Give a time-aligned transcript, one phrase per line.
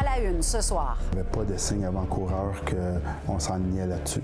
[0.00, 0.96] À la une ce soir.
[1.12, 4.22] Il n'y avait pas de signe avant-coureur qu'on s'enlignait là-dessus.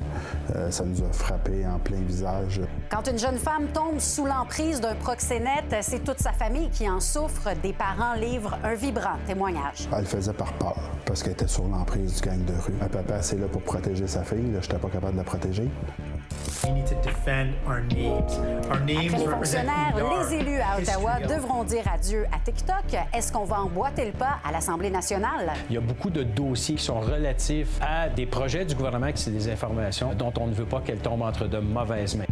[0.54, 2.62] Euh, ça nous a frappé en plein visage.
[2.90, 7.00] Quand une jeune femme tombe sous l'emprise d'un proxénète, c'est toute sa famille qui en
[7.00, 7.50] souffre.
[7.62, 9.86] Des parents livrent un vibrant témoignage.
[9.92, 12.74] Elle le faisait par peur parce qu'elle était sur l'emprise du gang de rue.
[12.80, 14.52] Un papa, c'est là pour protéger sa fille.
[14.52, 15.68] Je n'étais pas capable de la protéger.
[16.64, 17.46] Après
[18.86, 22.96] les fonctionnaires, les élus à Ottawa devront dire adieu à TikTok.
[23.12, 25.52] Est-ce qu'on va emboîter le pas à l'Assemblée nationale?
[25.68, 29.22] Il y a beaucoup de dossiers qui sont relatifs à des projets du gouvernement qui
[29.22, 32.25] c'est des informations dont on ne veut pas qu'elles tombent entre de mauvaises mains.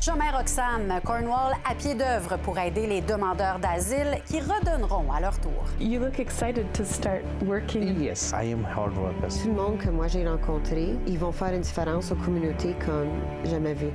[0.00, 5.36] Chomère Roxane, Cornwall à pied d'œuvre pour aider les demandeurs d'asile qui redonneront à leur
[5.40, 5.64] tour.
[5.80, 8.00] You look excited to start working.
[8.00, 9.28] Yes, I am hard worker.
[9.28, 13.10] Tout le monde que moi j'ai rencontré, ils vont faire une différence aux communautés comme
[13.44, 13.88] jamais vu.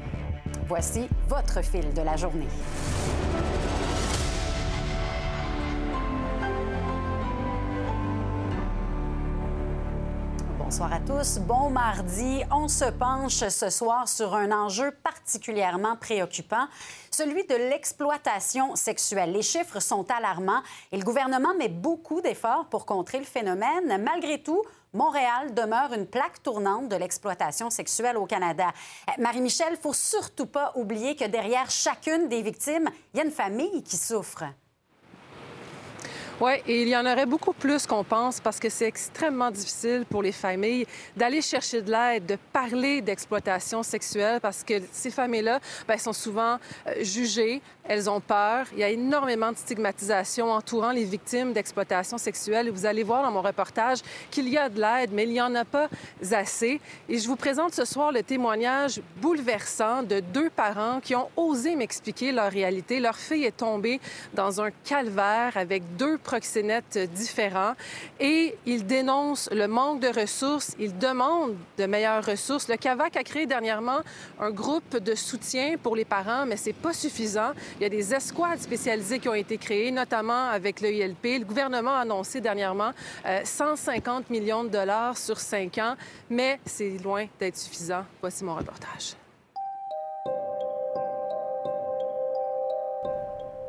[0.68, 2.48] Voici votre fil de la journée.
[10.74, 11.38] Bonsoir à tous.
[11.38, 12.42] Bon mardi.
[12.50, 16.66] On se penche ce soir sur un enjeu particulièrement préoccupant,
[17.12, 19.34] celui de l'exploitation sexuelle.
[19.34, 24.02] Les chiffres sont alarmants et le gouvernement met beaucoup d'efforts pour contrer le phénomène.
[24.04, 28.72] Malgré tout, Montréal demeure une plaque tournante de l'exploitation sexuelle au Canada.
[29.20, 33.84] Marie-Michel, faut surtout pas oublier que derrière chacune des victimes, il y a une famille
[33.84, 34.46] qui souffre.
[36.42, 40.04] Oui, et il y en aurait beaucoup plus qu'on pense parce que c'est extrêmement difficile
[40.10, 45.60] pour les familles d'aller chercher de l'aide, de parler d'exploitation sexuelle parce que ces familles-là
[45.88, 48.66] ben, sont souvent euh, jugées, elles ont peur.
[48.74, 52.72] Il y a énormément de stigmatisation entourant les victimes d'exploitation sexuelle.
[52.72, 54.00] Vous allez voir dans mon reportage
[54.32, 55.88] qu'il y a de l'aide, mais il n'y en a pas
[56.32, 56.82] assez.
[57.10, 61.76] Et je vous présente ce soir le témoignage bouleversant de deux parents qui ont osé
[61.76, 63.00] m'expliquer leur réalité.
[63.00, 64.02] Leur fille est tombée
[64.34, 67.74] dans un calvaire avec deux proxénètes différents
[68.20, 70.76] et ils dénoncent le manque de ressources.
[70.80, 72.68] Ils demandent de meilleures ressources.
[72.68, 74.00] Le CAVAC a créé dernièrement
[74.40, 77.52] un groupe de soutien pour les parents, mais c'est pas suffisant.
[77.80, 81.24] Il y a des escouades spécialisées qui ont été créées, notamment avec l'EILP.
[81.40, 82.92] Le gouvernement a annoncé dernièrement
[83.44, 85.96] 150 millions de dollars sur cinq ans,
[86.30, 88.06] mais c'est loin d'être suffisant.
[88.22, 89.23] Voici mon reportage.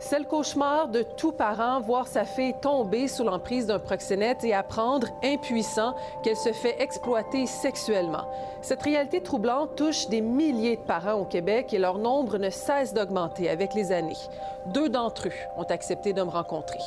[0.07, 4.53] C'est le cauchemar de tout parent, voir sa fille tomber sous l'emprise d'un proxénète et
[4.53, 8.27] apprendre, impuissant, qu'elle se fait exploiter sexuellement.
[8.61, 12.93] Cette réalité troublante touche des milliers de parents au Québec et leur nombre ne cesse
[12.93, 14.13] d'augmenter avec les années.
[14.67, 16.81] Deux d'entre eux ont accepté de me rencontrer.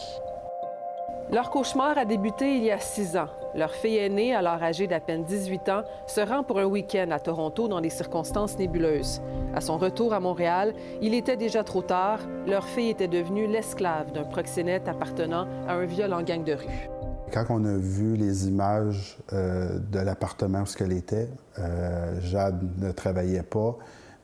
[1.29, 3.27] Leur cauchemar a débuté il y a six ans.
[3.53, 7.19] Leur fille aînée, alors âgée d'à peine 18 ans, se rend pour un week-end à
[7.19, 9.21] Toronto dans des circonstances nébuleuses.
[9.53, 12.21] À son retour à Montréal, il était déjà trop tard.
[12.47, 16.89] Leur fille était devenue l'esclave d'un proxénète appartenant à un violent gang de rue.
[17.33, 21.27] Quand on a vu les images euh, de l'appartement où elle était,
[21.59, 23.77] euh, Jade ne travaillait pas,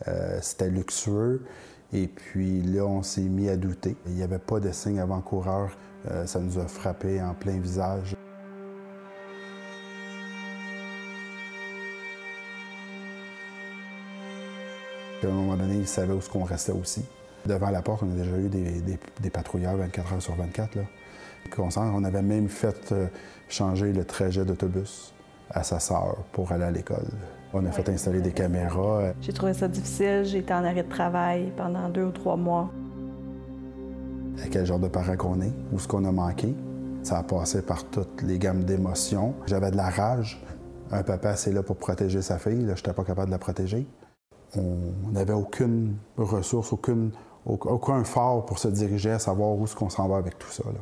[0.07, 1.43] euh, c'était luxueux.
[1.91, 3.97] Et puis là, on s'est mis à douter.
[4.07, 5.71] Il n'y avait pas de signe avant-coureur.
[6.11, 8.15] Euh, ça nous a frappé en plein visage.
[15.23, 17.05] À un moment donné, ils savaient où ce qu'on restait aussi.
[17.45, 20.75] Devant la porte, on a déjà eu des, des- des patrouilleurs 24 heures sur 24.
[20.75, 20.81] Là.
[21.57, 23.07] On sent- on avait même fait euh,
[23.49, 25.13] changer le trajet d'autobus
[25.49, 27.05] à sa sœur pour aller à l'école.
[27.53, 28.99] On a fait installer des caméras.
[29.01, 30.23] euh, J'ai trouvé ça difficile.
[30.25, 32.69] J'ai été en arrêt de travail pendant deux ou trois mois.
[34.51, 36.55] Quel genre de parent qu'on est, où ce qu'on a manqué.
[37.03, 39.33] Ça a passé par toutes les gammes d'émotions.
[39.45, 40.41] J'avais de la rage.
[40.91, 42.61] Un papa, c'est là pour protéger sa fille.
[42.61, 43.88] Je n'étais pas capable de la protéger.
[44.55, 46.73] On n'avait aucune ressource,
[47.45, 50.63] aucun fort pour se diriger à savoir où est-ce qu'on s'en va avec tout ça.
[50.65, 50.79] là.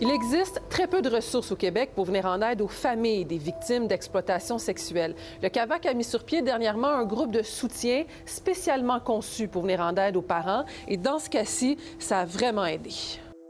[0.00, 3.38] Il existe très peu de ressources au Québec pour venir en aide aux familles des
[3.38, 5.14] victimes d'exploitation sexuelle.
[5.40, 9.80] Le CAVAC a mis sur pied dernièrement un groupe de soutien spécialement conçu pour venir
[9.80, 12.90] en aide aux parents et dans ce cas-ci, ça a vraiment aidé.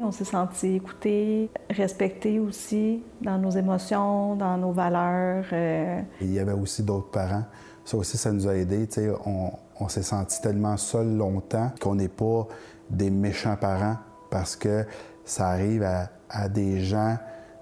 [0.00, 5.46] On s'est senti écoutés, respectés aussi dans nos émotions, dans nos valeurs.
[5.52, 7.44] euh, il y avait aussi d'autres parents.
[7.84, 8.86] Ça aussi, ça nous a aidés.
[9.24, 9.50] On,
[9.80, 12.46] on s'est senti tellement seul longtemps qu'on n'est pas
[12.90, 13.96] des méchants parents
[14.30, 14.84] parce que
[15.24, 17.16] ça arrive à, à des gens,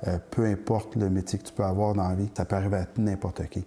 [0.08, 2.78] euh, peu importe le métier que tu peux avoir dans la vie, ça peut arriver
[2.78, 3.64] à n'importe qui.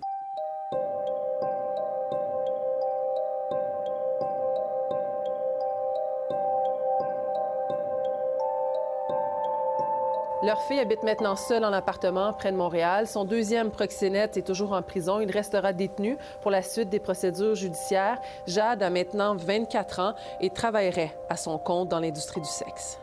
[10.44, 13.08] Leur fille habite maintenant seule en appartement près de Montréal.
[13.08, 15.20] Son deuxième proxénète est toujours en prison.
[15.20, 18.22] Il restera détenu pour la suite des procédures judiciaires.
[18.46, 23.00] Jade a maintenant 24 ans et travaillerait à son compte dans l'industrie du sexe.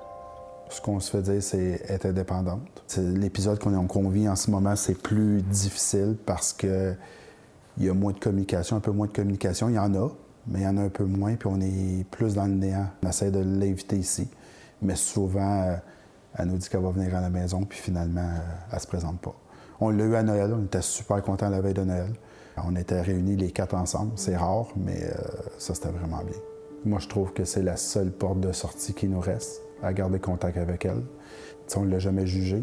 [0.72, 2.60] Ce qu'on se fait dire, c'est être indépendante.
[2.96, 6.94] L'épisode qu'on vit en ce moment, c'est plus difficile parce que
[7.78, 9.68] il y a moins de communication, un peu moins de communication.
[9.68, 10.08] Il y en a,
[10.46, 12.86] mais il y en a un peu moins, puis on est plus dans le néant.
[13.02, 14.28] On essaie de l'inviter ici,
[14.80, 15.76] mais souvent, euh,
[16.38, 19.20] elle nous dit qu'elle va venir à la maison, puis finalement, euh, elle se présente
[19.20, 19.34] pas.
[19.80, 22.12] On l'a eu à Noël, on était super contents la veille de Noël.
[22.64, 25.12] On était réunis les quatre ensemble, c'est rare, mais euh,
[25.58, 26.36] ça, c'était vraiment bien.
[26.84, 30.18] Moi, je trouve que c'est la seule porte de sortie qui nous reste, à garder
[30.18, 31.02] contact avec elle.
[31.76, 32.62] on ne l'a jamais jugée.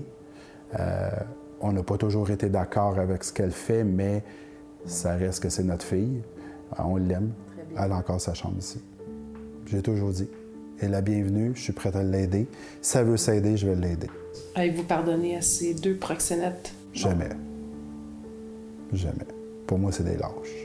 [1.61, 4.23] on n'a pas toujours été d'accord avec ce qu'elle fait, mais
[4.85, 6.21] ça reste que c'est notre fille.
[6.77, 7.31] On l'aime.
[7.77, 8.81] Elle a encore sa chambre ici.
[9.65, 10.27] J'ai toujours dit,
[10.79, 12.47] elle est la bienvenue, je suis prête à l'aider.
[12.81, 14.09] Si elle veut s'aider, je vais l'aider.
[14.55, 16.73] Avez-vous pardonné à ces deux proxénètes?
[16.93, 17.29] Jamais.
[18.93, 19.27] Jamais.
[19.67, 20.58] Pour moi, c'est des lâches.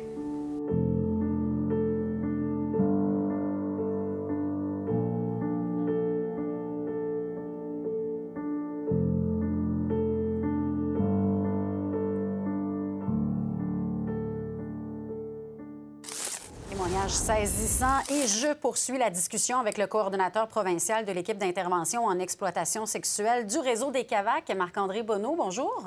[17.82, 23.46] Et je poursuis la discussion avec le coordonnateur provincial de l'équipe d'intervention en exploitation sexuelle
[23.46, 25.34] du réseau des CAVAC, Marc-André Bonneau.
[25.34, 25.84] Bonjour.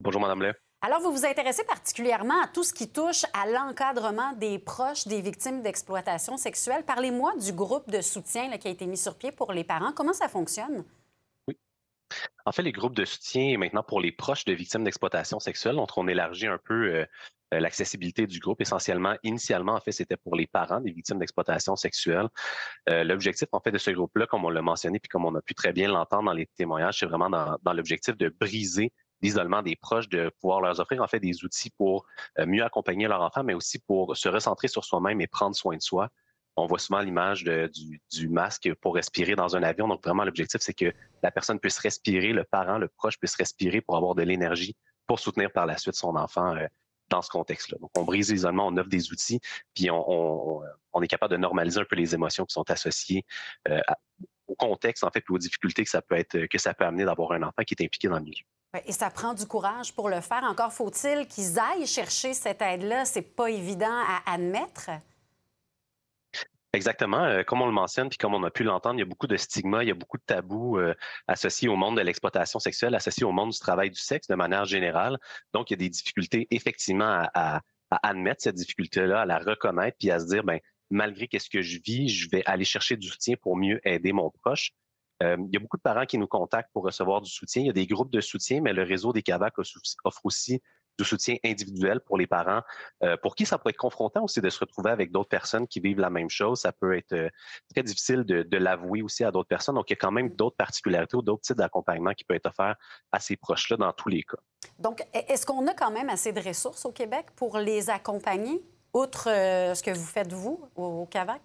[0.00, 0.52] Bonjour, Madame Lay.
[0.82, 5.20] Alors, vous vous intéressez particulièrement à tout ce qui touche à l'encadrement des proches des
[5.20, 6.82] victimes d'exploitation sexuelle.
[6.84, 9.92] Parlez-moi du groupe de soutien qui a été mis sur pied pour les parents.
[9.92, 10.84] Comment ça fonctionne?
[12.46, 15.90] En fait, les groupes de soutien maintenant pour les proches de victimes d'exploitation sexuelle, donc
[15.96, 17.06] on élargit un peu euh,
[17.54, 18.60] euh, l'accessibilité du groupe.
[18.60, 22.28] Essentiellement, initialement, en fait, c'était pour les parents des victimes d'exploitation sexuelle.
[22.88, 25.42] Euh, l'objectif, en fait, de ce groupe-là, comme on l'a mentionné, puis comme on a
[25.42, 28.92] pu très bien l'entendre dans les témoignages, c'est vraiment dans, l'objectif de briser
[29.22, 32.06] l'isolement des proches, de pouvoir leur offrir en fait des outils pour
[32.38, 35.82] mieux accompagner leur enfant, mais aussi pour se recentrer sur soi-même et prendre soin de
[35.82, 36.08] soi.
[36.60, 39.88] On voit souvent l'image du, masque pour respirer dans un avion.
[39.88, 40.92] Donc vraiment, l'objectif, c'est que
[41.22, 44.76] la personne puisse respirer, le parent, le proche puisse respirer pour avoir de l'énergie
[45.06, 46.54] pour soutenir par la suite son enfant
[47.10, 47.78] dans ce contexte-là.
[47.80, 49.40] Donc, on brise l'isolement, on offre des outils,
[49.74, 50.62] puis on,
[51.02, 53.24] est capable de normaliser un peu les émotions qui sont associées
[53.68, 53.80] euh,
[54.46, 57.04] au contexte, en fait, puis aux difficultés que ça peut être, que ça peut amener
[57.04, 58.44] d'avoir un enfant qui est impliqué dans le milieu.
[58.86, 60.44] Et ça prend du courage pour le faire.
[60.44, 63.04] Encore faut-il qu'ils aillent chercher cette aide-là.
[63.04, 64.90] C'est pas évident à admettre.
[66.72, 67.24] Exactement.
[67.24, 69.26] Euh, comme on le mentionne, puis comme on a pu l'entendre, il y a beaucoup
[69.26, 70.94] de stigmas, il y a beaucoup de tabous euh,
[71.26, 74.64] associés au monde de l'exploitation sexuelle, associés au monde du travail du sexe de manière
[74.66, 75.18] générale.
[75.52, 80.12] Donc, il y a des difficultés effectivement à, admettre cette difficulté-là, à la reconnaître, puis
[80.12, 83.34] à se dire, ben malgré qu'est-ce que je vis, je vais aller chercher du soutien
[83.42, 84.70] pour mieux aider mon proche.
[85.24, 87.62] Euh, il y a beaucoup de parents qui nous contactent pour recevoir du soutien.
[87.62, 90.62] Il y a des groupes de soutien, mais le réseau des CAVAC offre aussi
[91.00, 92.62] de soutien individuel pour les parents,
[93.02, 95.80] euh, pour qui ça peut être confrontant aussi de se retrouver avec d'autres personnes qui
[95.80, 96.60] vivent la même chose.
[96.60, 97.28] Ça peut être euh,
[97.74, 99.74] très difficile de, l'avouer aussi à d'autres personnes.
[99.74, 102.46] Donc, il y a quand même d'autres particularités ou d'autres types d'accompagnement qui peuvent être
[102.46, 102.76] offerts
[103.10, 104.36] à ces proches-là dans tous les cas.
[104.78, 108.62] Donc, e-, est-ce qu'on a quand même assez de ressources au Québec pour les accompagner,
[108.92, 111.40] outre euh, ce que vous faites, vous, au CAVAC?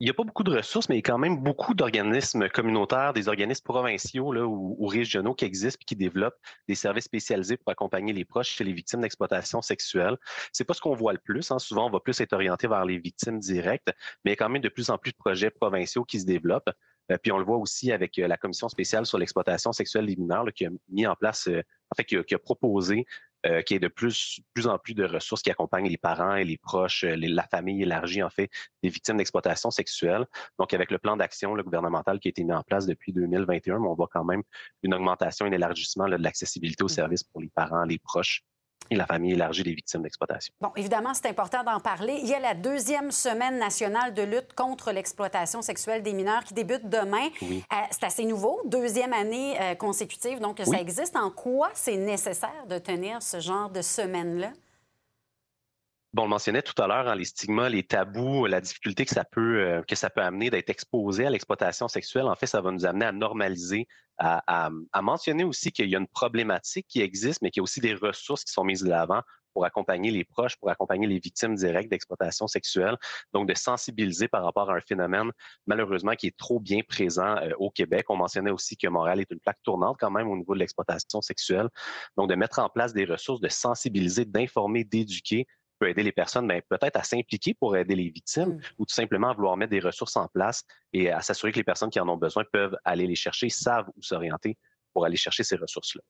[0.00, 2.48] Il n'y a pas beaucoup de ressources, mais il y a quand même beaucoup d'organismes
[2.48, 7.56] communautaires, des organismes provinciaux là, ou, régionaux qui existent et qui développent des services spécialisés
[7.56, 10.16] pour accompagner les proches chez les victimes d'exploitation sexuelle.
[10.52, 11.50] C'est pas ce qu'on voit le plus.
[11.50, 11.58] Hein.
[11.58, 13.90] Souvent, on va plus être orienté vers les victimes directes,
[14.24, 16.26] mais il y a quand même de plus en plus de projets provinciaux qui se
[16.26, 16.70] développent.
[17.10, 20.16] Euh, puis on le voit aussi avec euh, la commission spéciale sur l'exploitation sexuelle des
[20.16, 23.06] mineurs qui a mis en place, euh, en fait, qui a proposé
[23.46, 26.34] euh, qu'il y ait de plus, plus en plus de ressources qui accompagnent les parents
[26.34, 28.50] et les proches, la famille élargie, en fait,
[28.82, 30.26] des victimes d'exploitation sexuelle.
[30.58, 33.94] Donc, avec le plan d'action gouvernemental qui a été mis en place depuis 2021, on
[33.94, 34.42] voit quand même
[34.82, 36.90] une augmentation, un élargissement de l'accessibilité aux mmh.
[36.90, 38.42] services pour les parents, les proches
[38.90, 40.52] et la famille élargie des victimes d'exploitation.
[40.60, 42.18] Bon, évidemment, c'est important d'en parler.
[42.22, 46.54] Il y a la deuxième semaine nationale de lutte contre l'exploitation sexuelle des mineurs qui
[46.54, 47.28] débute demain.
[47.42, 47.54] Euh,
[47.90, 51.16] c'est assez nouveau, deuxième année euh, consécutive, donc ça existe.
[51.16, 54.52] En quoi c'est nécessaire de tenir ce genre de semaine-là?
[56.14, 59.12] Bon, on le mentionnait tout à l'heure, hein, les stigmas, les tabous, la difficulté que
[59.12, 62.24] ça peut, euh, que ça peut amener d'être exposé à l'exploitation sexuelle.
[62.24, 63.86] En fait, ça va nous amener à normaliser,
[64.16, 64.70] à,
[65.02, 67.94] mentionner aussi qu'il y a une problématique qui existe, mais qu'il y a aussi des
[67.94, 69.22] ressources qui sont mises de l'avant
[69.52, 72.96] pour accompagner les proches, pour accompagner les victimes directes d'exploitation sexuelle.
[73.32, 75.30] Donc, de sensibiliser par rapport à un phénomène,
[75.66, 78.06] malheureusement, qui est trop bien présent euh, au Québec.
[78.08, 81.20] On mentionnait aussi que Montréal est une plaque tournante quand même au niveau de l'exploitation
[81.20, 81.68] sexuelle.
[82.16, 85.46] Donc, de mettre en place des ressources, de sensibiliser, d'informer, d'éduquer
[85.78, 88.60] peut aider les personnes ben, peut-être à s'impliquer pour aider les victimes mm.
[88.78, 91.64] ou tout simplement à vouloir mettre des ressources en place et à s'assurer que les
[91.64, 94.56] personnes qui en ont besoin peuvent aller les chercher, savent où s'orienter
[94.92, 96.02] pour aller chercher ces ressources-là.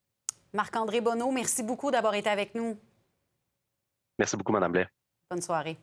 [0.52, 2.78] Marc-André Bonneau, merci beaucoup d'avoir été avec nous.
[4.18, 4.88] Merci beaucoup, Mme Blais.
[5.30, 5.78] Bonne soirée.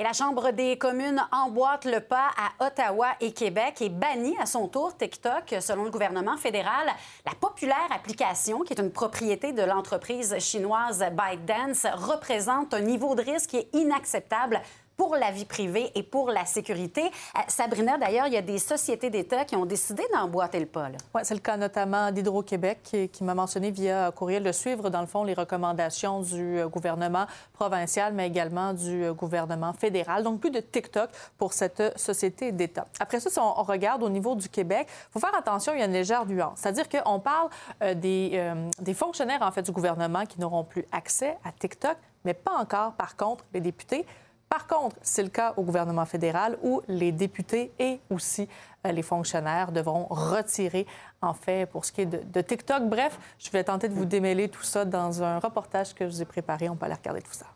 [0.00, 4.46] Et la Chambre des communes emboîte le pas à Ottawa et Québec et bannit à
[4.46, 6.86] son tour TikTok, selon le gouvernement fédéral.
[7.26, 13.22] La populaire application, qui est une propriété de l'entreprise chinoise ByteDance, représente un niveau de
[13.22, 14.60] risque qui est inacceptable
[14.98, 17.02] pour la vie privée et pour la sécurité.
[17.04, 20.88] Euh, Sabrina, d'ailleurs, il y a des sociétés d'État qui ont décidé d'emboîter le pas.
[21.14, 22.80] Oui, c'est le cas notamment d'Hydro-Québec
[23.12, 27.26] qui, m'a mentionné via courriel de suivre, dans le fond, les recommandations du euh, gouvernement
[27.52, 30.24] provincial, mais également du euh, gouvernement fédéral.
[30.24, 32.86] Donc, plus de TikTok pour cette société d'État.
[32.98, 35.82] Après ça, si on, regarde au niveau du Québec, il faut faire attention, il y
[35.82, 36.58] a une légère nuance.
[36.58, 37.50] C'est-à-dire qu'on parle
[37.96, 42.56] des, des fonctionnaires, en fait, du gouvernement qui n'auront plus accès à TikTok, mais pas
[42.58, 44.06] encore, par contre, les députés.
[44.48, 48.48] Par contre, c'est le cas au gouvernement fédéral où les députés et aussi
[48.86, 50.86] euh, les fonctionnaires devront retirer,
[51.20, 52.88] en fait, pour ce qui est de, TikTok.
[52.88, 56.22] Bref, je vais tenter de vous démêler tout ça dans un reportage que je vous
[56.22, 56.68] ai préparé.
[56.68, 57.46] On peut aller regarder tout ça.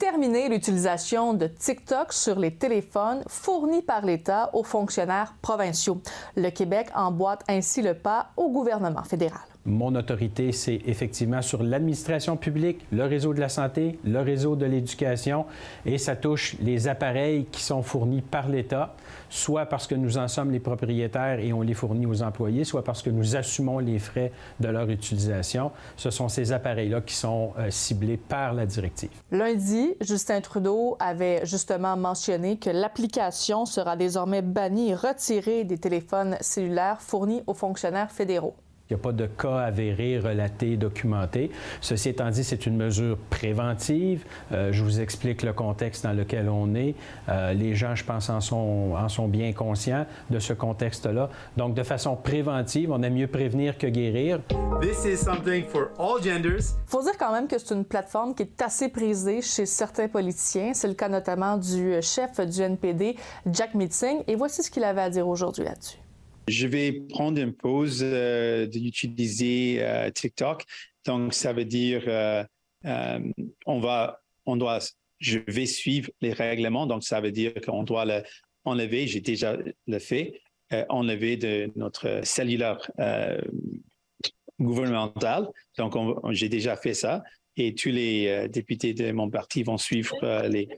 [0.00, 6.00] Terminer l'utilisation de TikTok sur les téléphones fournis par l'État aux fonctionnaires provinciaux.
[6.36, 9.55] Le Québec emboîte ainsi le pas au gouvernement fédéral.
[9.66, 14.64] Mon autorité, c'est effectivement sur l'administration publique, le réseau de la santé, le réseau de
[14.64, 15.44] l'éducation,
[15.84, 18.94] et ça touche les appareils qui sont fournis par l'État,
[19.28, 22.84] soit parce que nous en sommes les propriétaires et on les fournit aux employés, soit
[22.84, 24.30] parce que nous assumons les frais
[24.60, 25.72] de leur utilisation.
[25.96, 29.10] Ce sont ces appareils-là qui sont euh, ciblés par la directive.
[29.32, 36.36] Lundi, Justin Trudeau avait justement mentionné que l'application sera désormais bannie et retirée des téléphones
[36.40, 38.54] cellulaires fournis aux fonctionnaires fédéraux.
[38.88, 41.50] Il n'y a pas de cas avérés, relatés, documentés.
[41.80, 44.24] Ceci étant dit, c'est une mesure préventive.
[44.52, 46.94] Euh, je vous explique le contexte dans lequel on est.
[47.28, 51.30] Euh, les gens, je pense, en sont, en sont bien conscients de ce contexte-là.
[51.56, 54.38] Donc, de façon préventive, on aime mieux prévenir que guérir.
[54.80, 56.76] This is something for all genders.
[56.86, 60.74] Faut dire quand même que c'est une plateforme qui est assez prisée chez certains politiciens.
[60.74, 63.16] C'est le cas notamment du chef du NPD,
[63.50, 64.22] Jack Meeting.
[64.28, 65.98] Et voici ce qu'il avait à dire aujourd'hui là-dessus.
[66.48, 70.64] Je vais prendre une pause euh, d'utiliser euh, TikTok.
[71.04, 72.44] Donc, ça veut dire euh,
[73.66, 74.78] on va, on doit,
[75.18, 76.86] je vais suivre les règlements.
[76.86, 78.04] Donc, ça veut dire qu'on doit
[78.64, 79.06] l'enlever.
[79.06, 80.40] J'ai déjà le fait.
[80.88, 82.90] enlever de notre cellulaire
[84.60, 85.48] gouvernemental.
[85.78, 85.94] Donc,
[86.32, 87.22] j'ai déjà fait ça.
[87.56, 90.68] Et tous les députés de mon parti vont suivre les,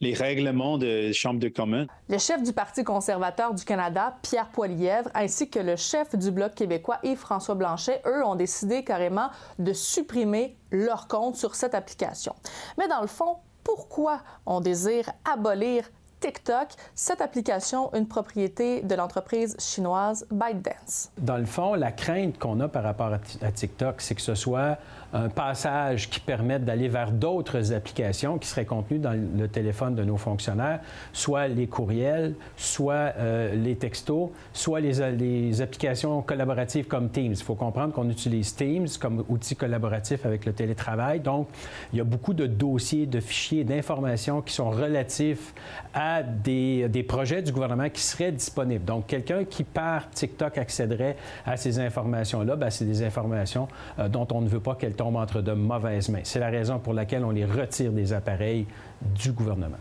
[0.00, 1.86] les règlements de Chambre de communes.
[2.08, 6.54] Le chef du Parti conservateur du Canada, Pierre Poilièvre, ainsi que le chef du Bloc
[6.54, 12.34] québécois, Yves-François Blanchet, eux, ont décidé carrément de supprimer leur compte sur cette application.
[12.78, 15.84] Mais dans le fond, pourquoi on désire abolir
[16.20, 21.10] TikTok, cette application, une propriété de l'entreprise chinoise ByteDance.
[21.18, 24.78] Dans le fond, la crainte qu'on a par rapport à TikTok, c'est que ce soit
[25.14, 30.02] un passage qui permette d'aller vers d'autres applications qui seraient contenues dans le téléphone de
[30.02, 30.80] nos fonctionnaires,
[31.12, 37.32] soit les courriels, soit euh, les textos, soit les, les, applications collaboratives comme Teams.
[37.32, 41.20] Il faut comprendre qu'on utilise Teams comme outil collaboratif avec le télétravail.
[41.20, 41.46] Donc,
[41.92, 45.54] il y a beaucoup de dossiers, de fichiers, d'informations qui sont relatifs
[45.94, 48.84] à des, projets du gouvernement qui seraient disponibles.
[48.84, 51.16] Donc, quelqu'un qui par TikTok accéderait
[51.46, 53.68] à ces informations-là, ben, c'est des informations
[54.00, 56.20] euh, dont on ne veut pas qu'elles entre de mauvaises mains.
[56.24, 58.66] C'est la raison pour laquelle on les retire des appareils
[59.00, 59.76] du gouvernement.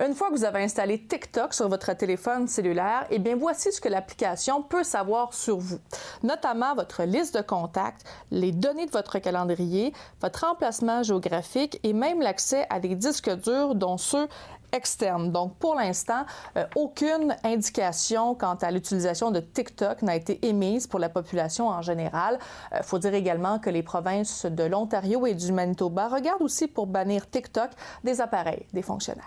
[0.00, 3.80] Une fois que vous avez installé TikTok sur votre téléphone cellulaire, eh bien voici ce
[3.80, 5.80] que l'application peut savoir sur vous,
[6.22, 12.20] notamment votre liste de contacts, les données de votre calendrier, votre emplacement géographique et même
[12.20, 14.28] l'accès à des disques durs dont ceux
[15.30, 16.24] Donc, pour l'instant,
[16.56, 21.82] euh, aucune indication quant à l'utilisation de TikTok n'a été émise pour la population en
[21.82, 22.38] général.
[22.72, 26.68] Il euh, faut dire également que les provinces de l'Ontario et du Manitoba regardent aussi
[26.68, 27.70] pour bannir TikTok
[28.04, 29.24] des appareils des fonctionnaires.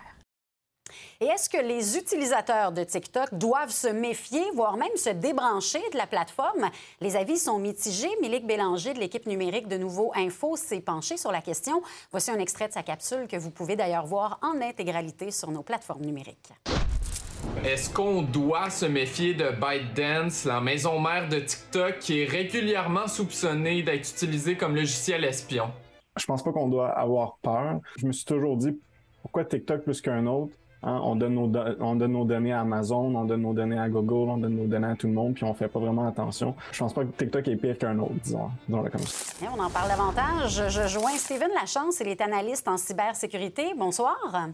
[1.19, 5.97] Et est-ce que les utilisateurs de TikTok doivent se méfier, voire même se débrancher de
[5.97, 6.69] la plateforme?
[6.99, 8.09] Les avis sont mitigés.
[8.21, 11.81] Milik Bélanger de l'équipe numérique de Nouveau Info s'est penché sur la question.
[12.11, 15.63] Voici un extrait de sa capsule que vous pouvez d'ailleurs voir en intégralité sur nos
[15.63, 16.49] plateformes numériques.
[17.63, 23.07] Est-ce qu'on doit se méfier de ByteDance, la maison mère de TikTok, qui est régulièrement
[23.07, 25.71] soupçonnée d'être utilisée comme logiciel espion?
[26.17, 27.79] Je pense pas qu'on doit avoir peur.
[27.97, 28.79] Je me suis toujours dit
[29.21, 30.53] pourquoi TikTok plus qu'un autre?
[30.83, 33.87] Hein, on, donne nos on donne nos données à Amazon, on donne nos données à
[33.87, 36.55] Google, on donne nos données à tout le monde, puis on fait pas vraiment attention.
[36.71, 39.45] Je pense pas que TikTok est pire qu'un autre, disons, disons comme ça.
[39.55, 40.69] on en parle davantage.
[40.69, 43.73] Je joins Steven Lachance, il est analyste en cybersécurité.
[43.77, 44.49] Bonsoir.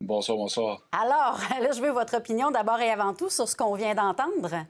[0.00, 0.88] Bonsoir, bonsoir.
[0.92, 4.64] Alors, là, je veux votre opinion d'abord et avant tout sur ce qu'on vient d'entendre.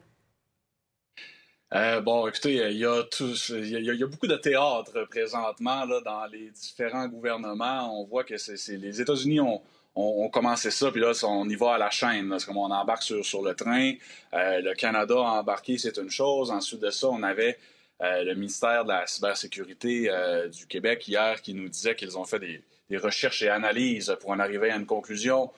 [1.73, 3.03] Euh, bon, écoutez, il y, a
[3.49, 8.01] il, y a, beaucoup de théâtre présentement là, dans les différents gouvernements.
[8.01, 9.61] On voit que c'est, les États-Unis ont,
[9.97, 12.35] ont, commencé ça, puis là, on y va à la chaîne.
[12.45, 13.93] Comme on embarque sur, le train.
[14.33, 16.51] Euh, le Canada a embarqué, c'est une chose.
[16.51, 17.57] Ensuite de ça, on avait
[18.01, 20.09] euh, le ministère de la cybersécurité
[20.51, 24.39] du Québec hier qui nous disait qu'ils ont fait des, recherches et analyses pour en
[24.39, 25.51] arriver à une conclusion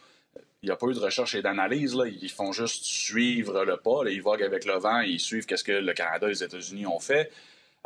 [0.61, 1.95] il n'y a pas eu de recherche et d'analyse.
[2.21, 4.01] Ils font juste suivre le pas.
[4.07, 6.85] Ils voguent avec le vent et ils suivent ce que le Canada et les États-Unis
[6.85, 7.31] ont fait.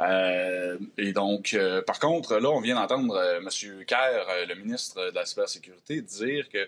[0.04, 3.86] Euh, et donc, euh, par contre, là, on vient d'entendre euh, M.
[3.86, 6.68] Kerr, le ministre de la cybersécurité, dire que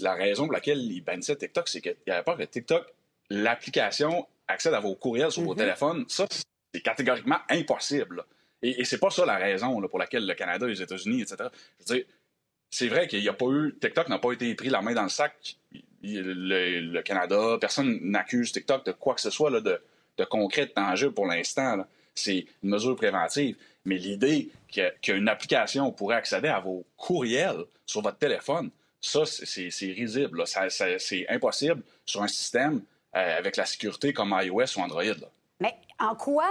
[0.00, 2.86] la raison pour laquelle il bannissait TikTok, c'est qu'il n'y avait pas que TikTok,
[3.30, 5.58] l'application accède à vos courriels sur vos mm-hmm.
[5.58, 6.04] téléphones.
[6.08, 6.26] Ça,
[6.72, 8.24] c'est catégoriquement impossible.
[8.62, 11.36] Et, et c'est pas ça la raison pour laquelle le Canada les États-Unis, etc.
[11.80, 12.06] Je veux dire,
[12.70, 13.76] c'est vrai qu'il n'y a pas eu.
[13.80, 15.56] TikTok n'a pas été pris la main dans le sac.
[16.02, 19.80] Le, Canada, personne n'accuse TikTok de quoi que ce soit là, de,
[20.16, 21.84] de concret, de tangible pour l'instant.
[22.14, 23.56] C'est une mesure préventive.
[23.84, 24.50] Mais l'idée
[25.00, 30.44] qu'une application pourrait accéder à vos courriels sur votre téléphone, ça, c'est risible.
[30.46, 32.82] c'est impossible sur un système
[33.16, 35.02] euh, avec la sécurité comme iOS ou Android.
[35.60, 36.50] Mais en quoi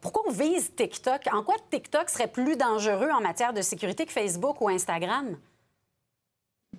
[0.00, 1.26] pourquoi on vise TikTok?
[1.32, 5.36] En quoi TikTok serait plus dangereux en matière de sécurité que Facebook ou Instagram?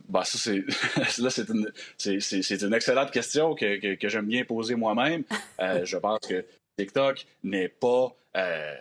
[0.10, 0.58] Bah, ça, c'est,
[1.22, 5.24] là, c'est une, c'est, une excellente question que, que, j'aime bien poser moi-même.
[5.60, 6.46] Euh, je pense que
[6.78, 8.14] TikTok n'est pas.
[8.36, 8.76] Euh,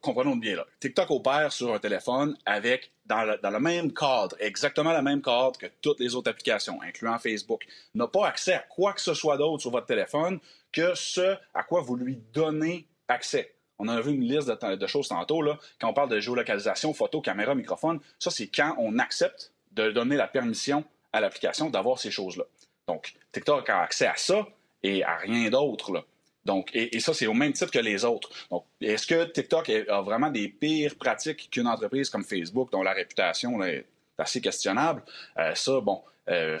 [0.00, 0.66] comprenons bien là.
[0.80, 5.66] TikTok opère sur un téléphone avec, dans le, même cadre, exactement le même cadre que
[5.82, 7.66] toutes les autres applications, incluant Facebook.
[7.94, 10.38] N'a pas accès à quoi que ce soit d'autre sur votre téléphone
[10.72, 13.54] que ce à quoi vous lui donnez accès.
[13.78, 15.42] On a vu une liste de, choses tantôt.
[15.42, 15.58] Là.
[15.80, 20.16] Quand on parle de géolocalisation, photo, caméra, microphone, ça, c'est quand on accepte de donner
[20.16, 22.44] la permission à l'application d'avoir ces choses-là.
[22.86, 24.46] Donc, TikTok a accès à ça
[24.82, 26.04] et à rien d'autre.
[26.44, 28.28] Donc, et, ça, c'est au même titre que les autres.
[28.50, 32.92] Donc, est-ce que TikTok a vraiment des pires pratiques qu'une entreprise comme Facebook, dont la
[32.92, 33.86] réputation est
[34.18, 35.02] assez questionnable?
[35.38, 36.58] Euh, ça, bon, euh,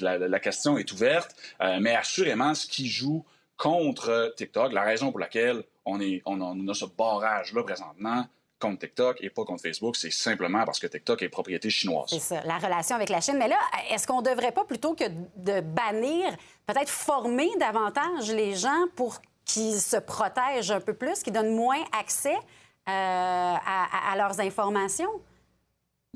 [0.00, 3.24] la, question est ouverte, euh, mais assurément, ce qui joue
[3.56, 8.26] contre TikTok, la raison pour laquelle on, est, on, a, ce barrage-là présentement
[8.66, 12.08] contre TikTok et pas contre Facebook, c'est simplement parce que TikTok est propriété chinoise.
[12.08, 13.36] C'est ça, la relation avec la Chine.
[13.38, 13.58] Mais là,
[13.90, 15.04] est-ce qu'on ne devrait pas, plutôt que
[15.36, 21.32] de bannir, peut-être former davantage les gens pour qu'ils se protègent un peu plus, qu'ils
[21.32, 22.38] donnent moins accès euh,
[22.88, 25.10] à, à leurs informations?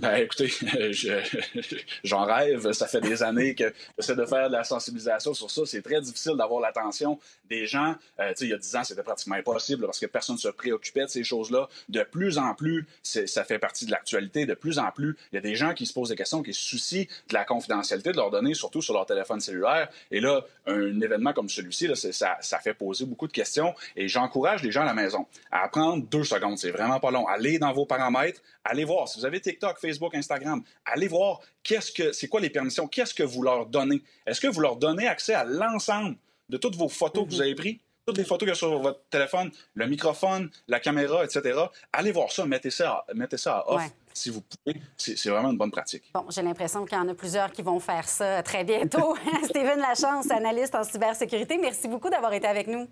[0.01, 0.49] Ben, écoutez,
[2.05, 2.73] j'en rêve.
[2.73, 5.63] Ça fait des années que j'essaie de faire de la sensibilisation sur ça.
[5.67, 7.19] C'est très difficile d'avoir l'attention
[7.51, 7.95] des gens.
[8.19, 11.05] Euh, il y a dix ans, c'était pratiquement impossible parce que personne ne se préoccupait
[11.05, 11.69] de ces choses-là.
[11.91, 14.47] De plus en plus, ça fait partie de l'actualité.
[14.47, 16.55] De plus en plus, il y a des gens qui se posent des questions, qui
[16.55, 19.91] se soucient de la confidentialité de leurs données, surtout sur leur téléphone cellulaire.
[20.11, 23.75] Et là, un événement comme celui-ci, ça, fait poser beaucoup de questions.
[23.97, 26.57] Et j'encourage les gens à la maison à prendre deux secondes.
[26.57, 27.27] C'est vraiment pas long.
[27.27, 29.07] Allez dans vos paramètres, allez voir.
[29.07, 30.63] Si vous avez TikTok, Facebook, Facebook, Instagram.
[30.85, 34.03] Allez voir qu'est-ce que c'est quoi les permissions, qu'est-ce que vous leur donnez?
[34.27, 36.17] Est-ce que vous leur donnez accès à l'ensemble
[36.49, 37.79] de toutes vos photos que vous avez prises?
[38.07, 41.61] toutes les photos qu'il y a sur votre téléphone, le microphone, la caméra, etc.
[41.93, 44.81] Allez voir ça, mettez ça à, mettez ça à off si vous pouvez.
[44.97, 46.11] C'est vraiment une bonne pratique.
[46.13, 49.17] Bon, j'ai l'impression qu'il y en a plusieurs qui vont faire ça très bientôt.
[49.45, 52.89] Steven Lachance, analyste en cybersécurité, merci beaucoup d'avoir été avec nous.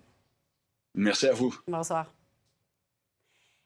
[0.95, 1.53] Merci à vous.
[1.67, 2.07] Bonsoir.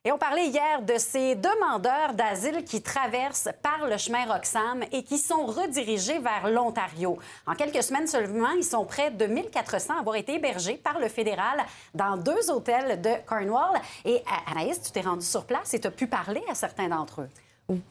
[0.05, 5.01] Et on parlait hier de ces demandeurs d'asile qui traversent par le chemin Roxham et
[5.01, 7.17] qui sont redirigés vers l'Ontario.
[7.47, 11.07] En quelques semaines seulement, ils sont près de 1400 à avoir été hébergés par le
[11.07, 11.63] fédéral
[11.95, 13.79] dans deux hôtels de Cornwall.
[14.03, 17.21] Et Anaïs, tu t'es rendue sur place et tu as pu parler à certains d'entre
[17.21, 17.29] eux.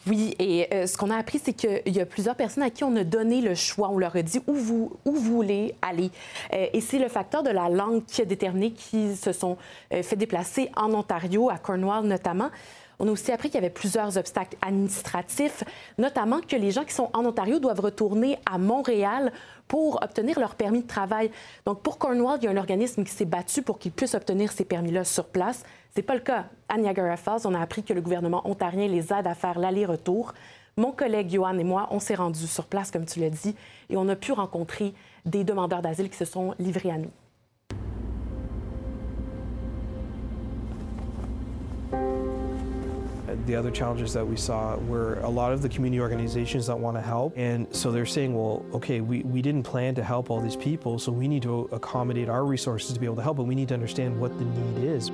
[0.06, 2.84] Oui, et euh, ce qu'on a appris, c'est qu'il y a plusieurs personnes à qui
[2.84, 3.88] on a donné le choix.
[3.90, 6.10] On leur a dit où vous, où voulez aller.
[6.52, 9.56] Euh, et c'est le facteur de la langue qui a déterminé qu'ils se sont
[9.94, 12.50] euh, fait déplacer en Ontario, à Cornwall notamment.
[12.98, 15.64] On a aussi appris qu'il y avait plusieurs obstacles administratifs,
[15.98, 19.32] notamment que les gens qui sont en Ontario doivent retourner à Montréal
[19.68, 21.30] pour obtenir leur permis de travail.
[21.64, 24.52] Donc, pour Cornwall, il y a un organisme qui s'est battu pour qu'ils puissent obtenir
[24.52, 25.64] ces permis-là sur place.
[25.94, 27.40] Ce n'est pas le cas à Niagara Falls.
[27.44, 30.32] On a appris que le gouvernement ontarien les aide à faire l'aller-retour.
[30.76, 33.54] Mon collègue Johan et moi, on s'est rendus sur place, comme tu l'as dit,
[33.90, 34.94] et on a pu rencontrer
[35.26, 37.10] des demandeurs d'asile qui se sont livrés à nous.
[43.46, 46.96] The other challenges that we saw were a lot of the community organizations that want
[46.96, 47.32] to help.
[47.36, 50.98] And so they're saying, well, okay, we, we didn't plan to help all these people,
[51.00, 53.68] so we need to accommodate our resources to be able to help, but we need
[53.68, 55.10] to understand what the need is.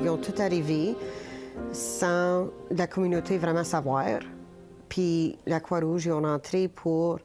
[0.00, 0.94] Ils ont tout arrivé
[1.72, 4.20] sans la communauté vraiment savoir.
[4.88, 7.18] Puis la Croix-Rouge, ils ont entré pour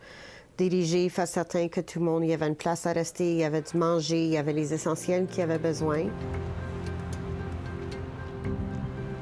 [0.58, 3.38] diriger, faire certain que tout le monde, il y avait une place à rester, il
[3.38, 6.08] y avait du manger, il y avait les essentiels qu'il avait besoin.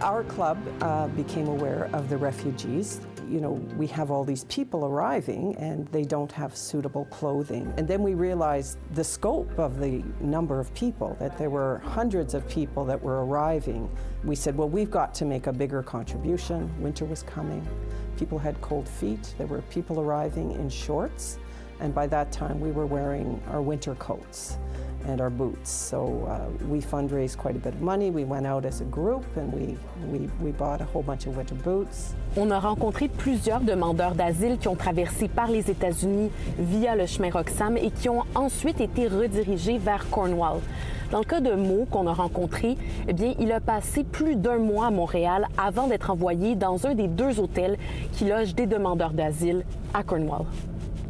[0.02, 3.02] Our club uh, became aware of the refugees.
[3.28, 7.74] You know, we have all these people arriving and they don't have suitable clothing.
[7.78, 12.36] And then we realized the scope of the number of people, that there were hundreds
[12.36, 13.90] of people that were arriving.
[14.24, 16.72] We said, well, we've got to make a bigger contribution.
[16.80, 17.68] Winter was coming.
[18.18, 19.34] People had cold feet.
[19.40, 21.40] There were people arriving in shorts.
[21.80, 24.58] And by that time, we were wearing our winter coats
[25.08, 25.72] and our boots.
[25.72, 28.12] So uh, we fundraised quite a bit of money.
[28.12, 29.78] We went out as a group and we,
[30.12, 32.14] we, we bought a whole bunch of winter boots.
[32.36, 37.30] On a rencontré plusieurs demandeurs d'asile qui ont traversé par les États-Unis via le chemin
[37.32, 40.60] Roxham et qui ont ensuite été redirigés vers Cornwall.
[41.10, 44.58] Dans le cas de Mo qu'on a rencontré, eh bien, il a passé plus d'un
[44.58, 47.78] mois à Montréal avant d'être envoyé dans un des deux hôtels
[48.12, 50.46] qui logent des demandeurs d'asile à Cornwall.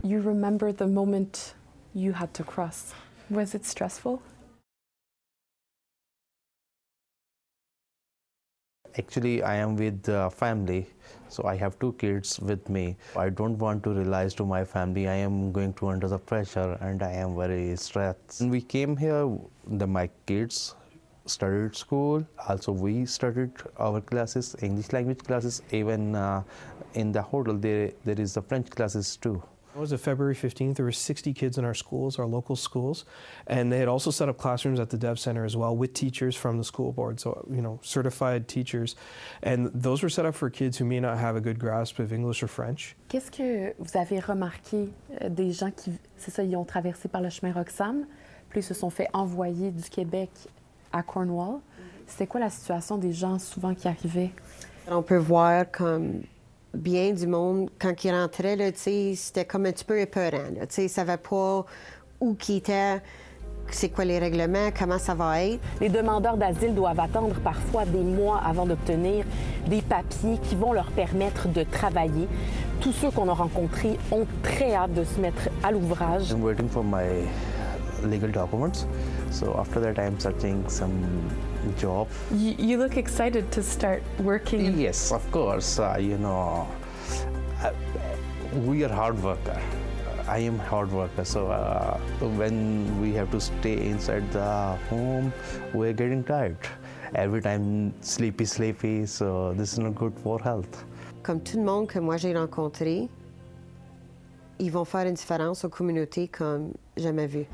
[0.04, 1.56] You remember the moment
[1.96, 2.94] you had to cross?
[3.30, 4.22] Was it stressful?
[8.98, 10.88] Actually, I am with uh, family,
[11.28, 12.96] so I have two kids with me.
[13.18, 16.78] I don't want to realize to my family I am going to under the pressure
[16.80, 18.40] and I am very stressed.
[18.40, 19.30] When we came here,
[19.68, 20.76] the, my kids
[21.26, 22.26] started school.
[22.48, 25.62] Also, we started our classes, English language classes.
[25.72, 26.44] Even uh,
[26.94, 29.44] in the hotel, there, there is the French classes too.
[29.80, 33.06] As of February 15th, there were 60 kids in our schools, our local schools,
[33.46, 36.36] and they had also set up classrooms at the Dev Center as well with teachers
[36.36, 38.96] from the school board, so you know certified teachers,
[39.44, 42.12] and those were set up for kids who may not have a good grasp of
[42.12, 42.96] English or French.
[43.08, 44.90] Qu'est-ce que vous avez remarqué
[45.22, 48.08] euh, des gens qui, c'est ça, ils ont traversé par le chemin Roxham,
[48.50, 50.32] puis ils se sont fait envoyer du Québec
[50.92, 51.60] à Cornwall.
[52.08, 54.32] C'était quoi la situation des gens souvent qui arrivaient?
[54.90, 56.24] On peut voir comme
[56.78, 60.38] bien du monde, quand ils rentraient, là, c'était comme un petit peu épeurant.
[60.56, 61.66] Là, ils ne savaient pas
[62.20, 63.02] où qu'ils étaient,
[63.70, 65.60] c'est quoi les règlements, comment ça va être.
[65.82, 69.26] Les demandeurs d'asile doivent attendre parfois des mois avant d'obtenir
[69.68, 72.28] des papiers qui vont leur permettre de travailler.
[72.80, 76.32] Tous ceux qu'on a rencontrés ont très hâte de se mettre à l'ouvrage.
[76.32, 77.28] I'm waiting for my
[78.06, 78.86] legal documents.
[79.32, 80.92] So after that, I'm searching some
[81.78, 82.08] job.
[82.32, 84.78] You, you look excited to start working.
[84.80, 85.80] Yes, of course.
[85.80, 86.68] Uh, you know,
[87.64, 87.72] uh,
[88.66, 89.60] we are hard worker.
[90.28, 91.98] I am hard worker, so uh,
[92.36, 95.32] when we have to stay inside the home,
[95.74, 96.58] we're getting tired.
[97.16, 99.06] Every time sleepy, sleepy.
[99.06, 100.84] So this is not good for health.
[101.24, 103.10] Comme tout le monde que moi j'ai rencontré,
[104.60, 107.46] ils vont faire une différence aux communautés comme jamais vu.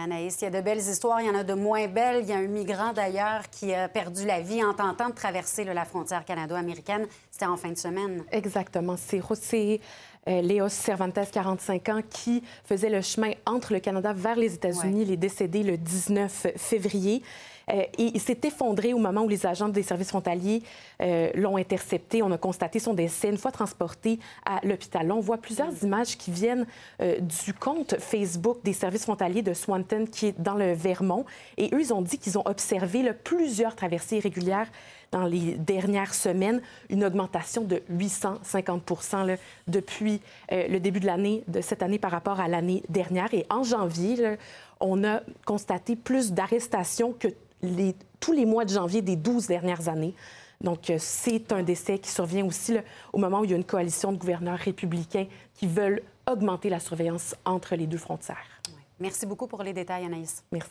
[0.00, 2.20] Anaïs, il y a de belles histoires, il y en a de moins belles.
[2.22, 5.64] Il y a un migrant d'ailleurs qui a perdu la vie en tentant de traverser
[5.64, 7.06] là, la frontière canado-américaine.
[7.30, 8.24] C'était en fin de semaine.
[8.32, 8.96] Exactement.
[8.96, 9.80] C'est José
[10.28, 15.00] euh, Léos Cervantes, 45 ans, qui faisait le chemin entre le Canada vers les États-Unis.
[15.00, 15.06] Ouais.
[15.06, 17.22] Il est décédé le 19 février.
[17.70, 20.62] Euh, et il s'est effondré au moment où les agents des services frontaliers
[21.02, 22.22] euh, l'ont intercepté.
[22.22, 25.10] On a constaté son décès une fois transporté à l'hôpital.
[25.12, 26.66] On voit plusieurs images qui viennent
[27.00, 31.24] euh, du compte Facebook des services frontaliers de Swanton, qui est dans le Vermont.
[31.56, 34.68] Et eux, ils ont dit qu'ils ont observé là, plusieurs traversées irrégulières
[35.10, 38.82] dans les dernières semaines, une augmentation de 850
[39.26, 40.20] là, depuis
[40.52, 43.32] euh, le début de l'année, de cette année par rapport à l'année dernière.
[43.34, 44.36] Et en janvier, là,
[44.78, 47.28] on a constaté plus d'arrestations que
[47.62, 50.14] les, tous les mois de janvier des 12 dernières années.
[50.60, 52.80] Donc, euh, c'est un décès qui survient aussi là,
[53.12, 56.80] au moment où il y a une coalition de gouverneurs républicains qui veulent augmenter la
[56.80, 58.36] surveillance entre les deux frontières.
[58.98, 60.44] Merci beaucoup pour les détails, Anaïs.
[60.52, 60.68] Merci.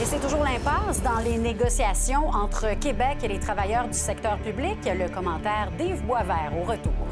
[0.00, 4.78] Et c'est toujours l'impasse dans les négociations entre Québec et les travailleurs du secteur public.
[4.86, 7.03] Le commentaire d'Yves Boisvert au retour.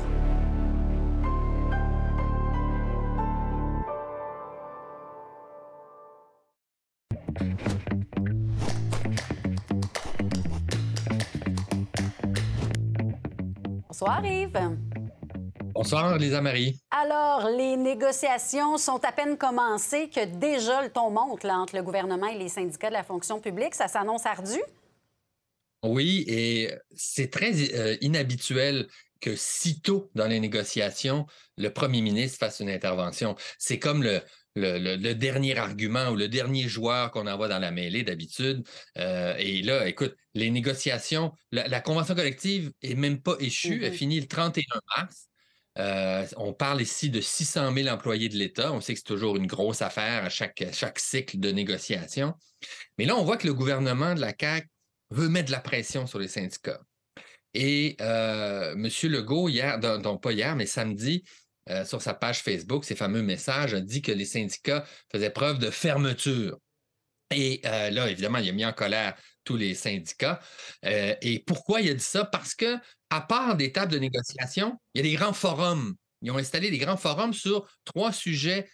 [14.02, 14.78] Bonsoir Yves.
[15.74, 16.76] Bonsoir, Lisa Marie.
[16.90, 21.84] Alors, les négociations sont à peine commencées que déjà le ton monte là, entre le
[21.84, 23.76] gouvernement et les syndicats de la fonction publique.
[23.76, 24.58] Ça s'annonce ardu?
[25.84, 28.88] Oui, et c'est très euh, inhabituel
[29.20, 31.24] que sitôt dans les négociations,
[31.56, 33.36] le premier ministre fasse une intervention.
[33.56, 34.20] C'est comme le,
[34.54, 38.66] le, dernier argument ou le dernier joueur qu'on envoie dans la mêlée d'habitude.
[38.98, 43.96] Euh, et là, écoute, les négociations, la, convention collective n'est même pas échue, elle mm-hmm.
[43.96, 44.62] finit le 31
[44.96, 45.28] mars.
[45.78, 48.72] Euh, on parle ici de 600 000 employés de l'État.
[48.72, 52.34] On sait que c'est toujours une grosse affaire à chaque, chaque cycle de négociation.
[52.98, 54.68] Mais là, on voit que le gouvernement de la CAQ
[55.10, 56.80] veut mettre de la pression sur les syndicats.
[57.54, 58.88] Et euh, M.
[59.10, 61.22] Legault, hier, donc pas hier, mais samedi,
[61.70, 65.58] euh, sur sa page Facebook, ces fameux messages, a dit que les syndicats faisaient preuve
[65.58, 66.58] de fermeture.
[67.30, 70.40] Et euh, là, évidemment, il a mis en colère tous les syndicats.
[70.84, 72.24] Euh, et pourquoi il a dit ça?
[72.24, 72.76] Parce que,
[73.10, 75.94] à part des tables de négociation, il y a des grands forums.
[76.20, 78.68] Ils ont installé des grands forums sur trois sujets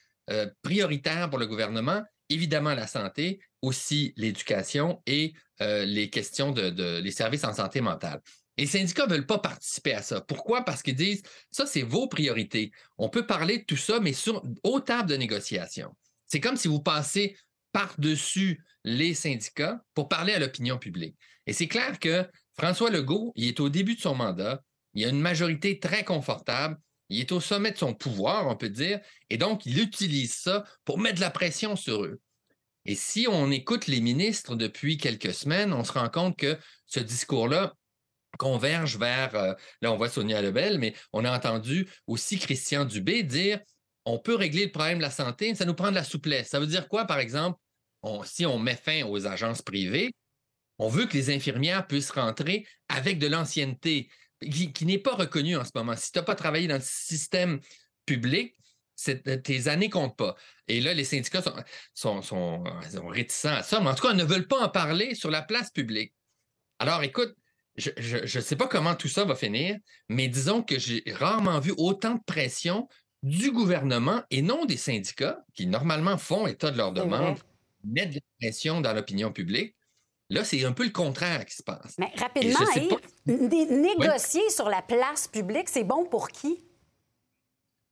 [0.63, 2.03] prioritaires pour le gouvernement.
[2.29, 8.21] Évidemment, la santé, aussi l'éducation et les questions de, services en santé mentale.
[8.59, 10.21] Les syndicats ne veulent pas participer à ça.
[10.21, 10.65] Pourquoi?
[10.65, 12.73] Parce qu'ils disent, ça, c'est vos priorités.
[12.99, 15.97] On peut parler de tout ça, mais sur, aux tables de négociation.
[16.27, 17.37] C'est comme si vous passez
[17.73, 21.17] par-dessus les syndicats pour parler à l'opinion publique.
[21.47, 24.63] Et c'est clair que François Legault, il est au début de son mandat,
[24.95, 26.77] il a une majorité très confortable,
[27.09, 30.65] il est au sommet de son pouvoir, on peut dire, et donc il utilise ça
[30.85, 32.21] pour mettre de la pression sur eux.
[32.85, 37.01] Et si on écoute les ministres depuis quelques semaines, on se rend compte que ce
[37.01, 37.75] discours-là,
[38.39, 43.23] converge vers, euh, là on voit Sonia Lebel, mais on a entendu aussi Christian Dubé
[43.23, 43.61] dire
[44.07, 46.49] on peut régler le problème de la santé, ça nous prend de la souplesse.
[46.49, 47.59] Ça veut dire quoi, par exemple,
[48.25, 50.15] si on met fin aux agences privées,
[50.79, 54.09] on veut que les infirmières puissent rentrer avec de l'ancienneté
[54.41, 55.97] qui, n'est pas reconnue en ce moment.
[55.97, 57.61] Si tu n'as pas travaillé dans le système
[58.07, 58.55] public,
[59.09, 60.37] euh, tes années comptent pas.
[60.69, 61.43] Et là, les syndicats
[61.95, 62.65] sont, sont,
[63.09, 65.43] réticents à ça, mais en tout cas, ils ne veulent pas en parler sur la
[65.43, 66.15] place publique.
[66.79, 67.35] Alors, écoute,
[67.79, 71.73] je ne sais pas comment tout ça va finir, mais disons que j'ai rarement vu
[71.77, 72.89] autant de pression
[73.23, 77.39] du gouvernement et non des syndicats qui normalement font état de leur demande,
[77.85, 79.75] mettre de la pression dans l'opinion publique.
[80.31, 81.97] Là, c'est un peu le contraire qui se passe.
[81.99, 82.61] Mais rapidement,
[83.27, 86.65] négocier sur la place publique, c'est bon pour qui?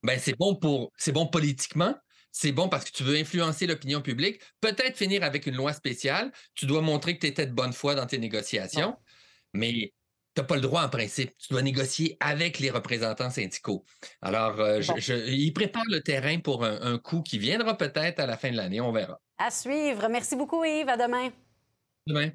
[0.02, 1.94] Ben, c'est bon pour c'est bon politiquement.
[2.30, 4.42] C'est bon parce que tu veux influencer l'opinion publique.
[4.60, 6.30] Peut-être finir avec une loi spéciale.
[6.54, 8.94] Tu dois montrer que tu étais de bonne foi dans tes négociations
[9.56, 9.92] mais
[10.36, 11.32] tu n'as pas le droit en principe.
[11.38, 13.84] Tu dois négocier avec les représentants syndicaux.
[14.20, 14.80] Alors, euh,
[15.28, 18.80] il prépare le terrain pour un, coup qui viendra peut-être à la fin de l'année.
[18.80, 19.18] On verra.
[19.38, 20.08] À suivre.
[20.08, 20.88] Merci beaucoup, Yves.
[20.88, 21.30] À demain.
[22.06, 22.30] Demain.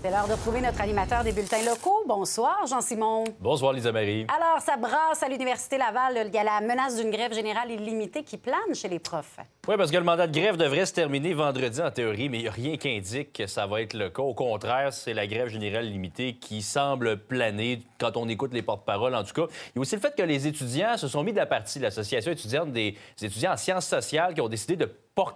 [0.00, 2.04] C'est l'heure de retrouver notre animateur des bulletins locaux.
[2.06, 3.24] Bonsoir, Jean-Simon.
[3.40, 4.28] Bonsoir, Lisa Marie.
[4.28, 6.28] Alors, ça brasse à l'Université Laval.
[6.28, 9.38] Il y a la menace d'une grève générale illimitée qui plane chez les profs.
[9.66, 12.42] Oui, parce que le mandat de grève devrait se terminer vendredi en théorie, mais il
[12.42, 14.22] n'y a rien qui indique que ça va être le cas.
[14.22, 19.16] Au contraire, c'est la grève générale illimitée qui semble planer quand on écoute les porte-paroles,
[19.16, 19.52] en tout cas.
[19.74, 21.80] Il y a aussi le fait que les étudiants se sont mis de la partie,
[21.80, 24.86] l'Association étudiante des étudiants en sciences sociales, qui ont décidé de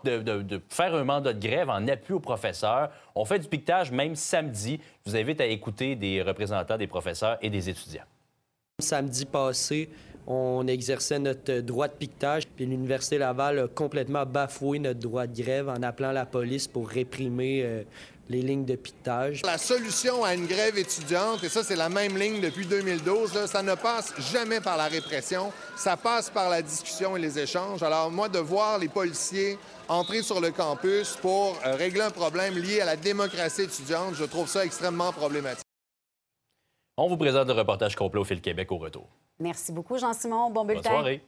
[0.05, 2.90] de, faire un mandat de grève en appui aux professeurs.
[3.14, 4.81] On fait du piquetage même samedi.
[5.05, 8.05] Je vous invite à écouter des représentants des professeurs et des étudiants.
[8.79, 9.90] Samedi passé,
[10.27, 15.42] on exerçait notre droit de piquetage, puis l'Université Laval a complètement bafoué notre droit de
[15.42, 17.83] grève en appelant la police pour réprimer euh,
[18.33, 19.42] les lignes de piquetage.
[19.45, 23.62] La solution à une grève étudiante, et ça c'est la même ligne depuis 2012, ça
[23.62, 27.83] ne passe jamais par la répression, ça passe par la discussion et les échanges.
[27.83, 32.57] Alors moi, de voir les policiers entrer sur le campus pour euh, régler un problème
[32.57, 35.66] lié à la démocratie étudiante, je trouve ça extrêmement problématique.
[36.97, 39.09] On vous présente le reportage complet au Fil Québec au retour.
[39.38, 40.51] Merci beaucoup, Jean-Simon.
[40.51, 40.90] Bon bulletin.
[40.90, 41.23] Bonne soirée.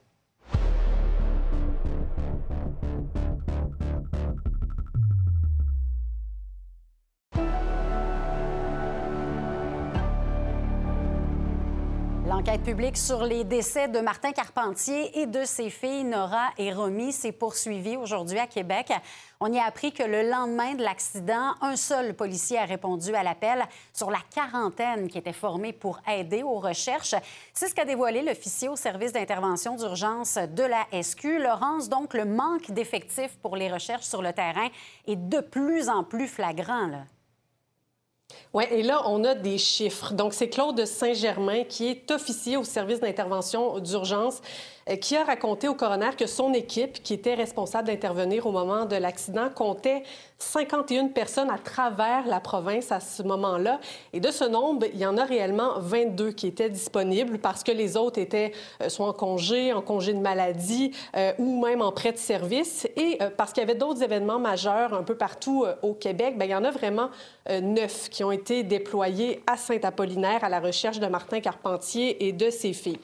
[12.46, 17.10] L'enquête publique sur les décès de Martin Carpentier et de ses filles Nora et Romy
[17.10, 18.92] s'est poursuivie aujourd'hui à Québec.
[19.40, 23.22] On y a appris que le lendemain de l'accident, un seul policier a répondu à
[23.22, 27.14] l'appel sur la quarantaine qui était formée pour aider aux recherches.
[27.54, 31.38] C'est ce qu'a dévoilé l'officier au service d'intervention d'urgence de la SQ.
[31.38, 34.68] Laurence, donc, le manque d'effectifs pour les recherches sur le terrain
[35.06, 37.06] est de plus en plus flagrant.
[38.52, 40.14] Oui, et là, on a des chiffres.
[40.14, 44.40] Donc, c'est Claude Saint-Germain qui est officier au service d'intervention d'urgence
[45.00, 48.96] qui a raconté au coroner que son équipe, qui était responsable d'intervenir au moment de
[48.96, 50.02] l'accident, comptait
[50.38, 53.80] 51 personnes à travers la province à ce moment-là.
[54.12, 57.72] Et de ce nombre, il y en a réellement 22 qui étaient disponibles parce que
[57.72, 61.92] les autres étaient euh, soit en congé, en congé de maladie euh, ou même en
[61.92, 62.86] prêt de service.
[62.96, 66.46] Et euh, parce qu'il y avait d'autres événements majeurs un peu partout au Québec, bien,
[66.46, 67.10] il y en a vraiment
[67.48, 72.50] neuf qui ont été déployés à Saint-Apollinaire à la recherche de Martin Carpentier et de
[72.50, 72.98] ses filles.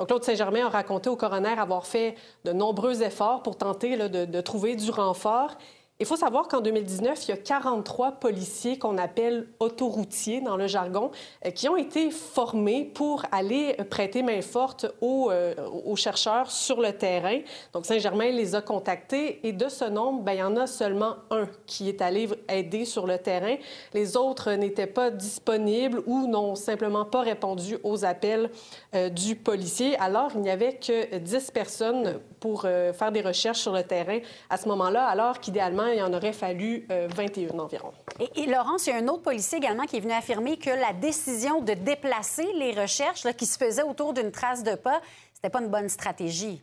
[0.00, 2.14] Donc, Claude Saint-Germain a raconté au coroner avoir fait
[2.46, 5.58] de nombreux efforts pour tenter de, de trouver du renfort.
[6.00, 10.66] Il faut savoir qu'en 2019, il y a 43 policiers qu'on appelle autoroutiers dans le
[10.66, 11.10] jargon,
[11.44, 16.80] euh, qui ont été formés pour aller prêter main forte aux, euh, aux chercheurs sur
[16.80, 17.40] le terrain.
[17.74, 21.16] Donc, Saint-Germain les a contactés et de ce nombre, bien, il y en a seulement
[21.30, 23.56] un qui est allé aider sur le terrain.
[23.92, 28.50] Les autres n'étaient pas disponibles ou n'ont simplement pas répondu aux appels
[28.94, 29.98] euh, du policier.
[29.98, 34.56] Alors, il n'y avait que 10 personnes pour faire des recherches sur le terrain à
[34.56, 37.92] ce moment-là, alors qu'idéalement, il en aurait fallu 21 euh, environ.
[38.36, 40.92] Et, Laurence, il y a un autre policier également qui est venu affirmer que la
[40.92, 45.00] décision de déplacer les recherches qui se faisaient autour d'une trace de pas,
[45.34, 46.60] c'était pas une bonne stratégie.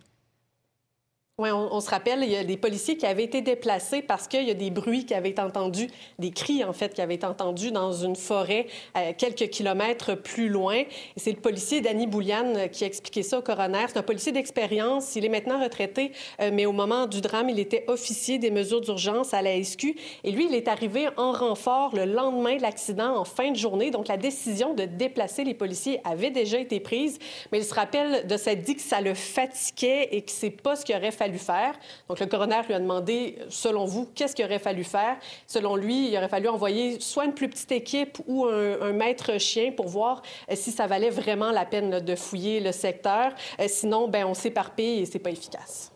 [1.40, 4.48] Oui, on, se rappelle, il y a des policiers qui avaient été déplacés parce qu'il
[4.48, 7.28] y a des bruits qui avaient été entendus, des cris en fait qui avaient été
[7.28, 8.66] entendus dans une forêt
[8.98, 10.82] euh, quelques kilomètres plus loin.
[11.16, 13.86] C'est le policier Danny Bouliane qui a expliqué ça au coroner.
[13.88, 15.16] C'est un policier d'expérience.
[15.16, 18.82] Il est maintenant retraité, euh, mais au moment du drame, il était officier des mesures
[18.82, 19.96] d'urgence à la SQ.
[20.24, 23.92] Et lui, il est arrivé en renfort le lendemain de l'accident, en fin de journée.
[23.92, 27.20] Donc la décision de déplacer les policiers avait déjà été prise,
[27.52, 30.76] mais il se rappelle de cette dit que ça le fatiguait et que c'est pas
[30.76, 31.74] ce qu'il aurait fallu faire.
[32.08, 35.18] Donc, le coroner lui a demandé, selon vous, qu'est-ce qu'il aurait fallu faire?
[35.46, 39.72] Selon lui, il aurait fallu envoyer soit une plus petite équipe ou un, maître chien
[39.72, 43.34] pour voir euh, si ça valait vraiment la peine de fouiller le secteur.
[43.60, 45.92] Euh, sinon, ben, on s'éparpille et c'est pas efficace.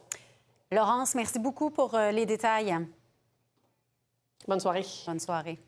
[0.72, 2.78] Laurence, merci beaucoup pour euh, les détails.
[4.48, 4.86] Bonne soirée.
[5.06, 5.60] Bonne soirée.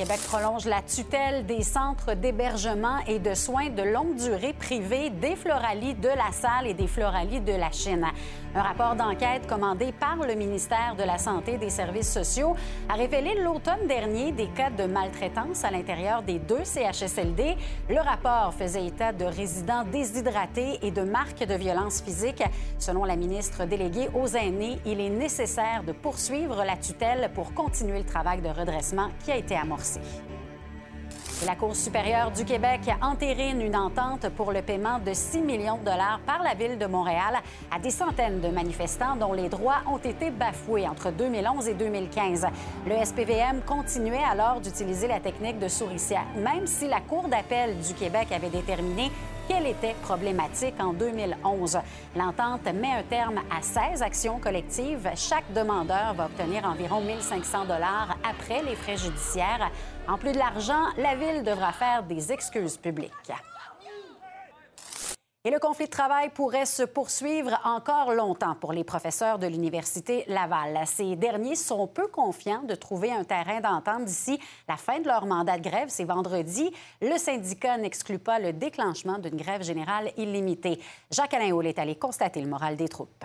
[0.00, 5.36] Québec prolonge la tutelle des centres d'hébergement et de soins de longue durée privés des
[5.36, 8.06] Floralies de la Salle et des Floralies de la Chine.
[8.52, 12.56] Un rapport d'enquête commandé par le ministère de la Santé et des Services sociaux
[12.88, 17.56] a révélé l'automne dernier des cas de maltraitance à l'intérieur des deux CHSLD.
[17.88, 22.42] Le rapport faisait état de résidents déshydratés et de marques de violence physique.
[22.80, 27.98] Selon la ministre déléguée aux aînés, il est nécessaire de poursuivre la tutelle pour continuer
[27.98, 30.00] le travail de redressement qui a été amorcé
[31.46, 35.84] la Cour supérieure du Québec entérine une entente pour le paiement de 6 millions de
[35.84, 37.38] dollars par la Ville de Montréal
[37.70, 42.46] à des centaines de manifestants dont les droits ont été bafoués entre 2011 et 2015.
[42.86, 47.94] Le SPVM continuait alors d'utiliser la technique de souricière, même si la Cour d'appel du
[47.94, 49.10] Québec avait déterminé
[49.50, 51.78] qu'elle était problématique en 2011.
[52.14, 55.10] L'entente met un terme à 16 actions collectives.
[55.16, 59.70] Chaque demandeur va obtenir environ 1500 dollars après les frais judiciaires.
[60.08, 63.32] En plus de l'argent, la Ville devra faire des excuses publiques.
[65.42, 70.24] Et le conflit de travail pourrait se poursuivre encore longtemps pour les professeurs de l'Université
[70.28, 70.78] Laval.
[70.84, 75.24] Ces derniers sont peu confiants de trouver un terrain d'entente d'ici la fin de leur
[75.24, 75.88] mandat de grève.
[75.88, 76.70] C'est vendredi.
[77.00, 80.78] Le syndicat n'exclut pas le déclenchement d'une grève générale illimitée.
[81.10, 83.24] Jacques-Alain Houle est allé constater le moral des troupes.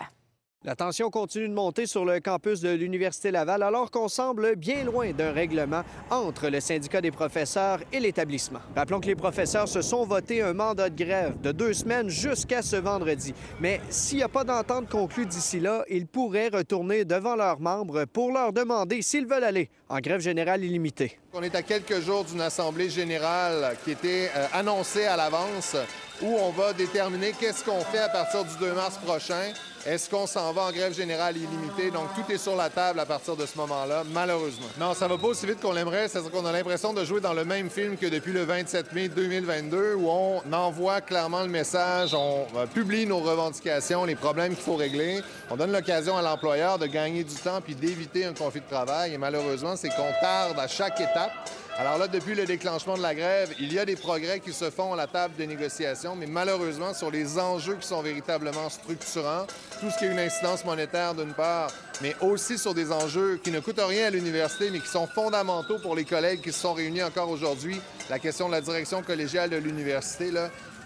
[0.65, 4.83] La tension continue de monter sur le campus de l'Université Laval alors qu'on semble bien
[4.83, 8.61] loin d'un règlement entre le syndicat des professeurs et l'établissement.
[8.75, 12.63] Rappelons que les professeurs se sont votés un mandat de grève de deux semaines jusqu'à
[12.63, 13.35] ce vendredi.
[13.59, 18.05] Mais s'il n'y a pas d'entente conclue d'ici là, ils pourraient retourner devant leurs membres
[18.05, 21.19] pour leur demander s'ils veulent aller en grève générale illimitée.
[21.33, 25.75] On est à quelques jours d'une assemblée générale qui était euh, annoncée à l'avance
[26.23, 29.53] où on va déterminer qu'est-ce qu'on fait à partir du 2 mars prochain.
[29.85, 31.91] Est-ce qu'on s'en va en grève générale illimitée?
[31.91, 34.65] Donc, tout est sur la table à partir de ce moment-là, malheureusement.
[34.79, 36.07] Non, ça va pas aussi vite qu'on l'aimerait.
[36.07, 39.09] C'est-à-dire qu'on a l'impression de jouer dans le même film que depuis le 27 mai
[39.09, 44.63] 2022, où on envoie clairement le message, on euh, publie nos revendications, les problèmes qu'il
[44.63, 45.21] faut régler.
[45.51, 49.13] On donne l'occasion à l'employeur de gagner du temps puis d'éviter un conflit de travail.
[49.13, 51.31] Et malheureusement, c'est qu'on tarde à chaque étape.
[51.77, 54.69] Alors là, depuis le déclenchement de la grève, il y a des progrès qui se
[54.69, 59.45] font à la table de négociation, mais malheureusement, sur les enjeux qui sont véritablement structurants,
[59.81, 61.69] tout ce qui est une incidence monétaire d'une part,
[62.01, 65.77] mais aussi sur des enjeux qui ne coûtent rien à l'université, mais qui sont fondamentaux
[65.79, 69.49] pour les collègues qui se sont réunis encore aujourd'hui, la question de la direction collégiale
[69.49, 70.31] de l'université,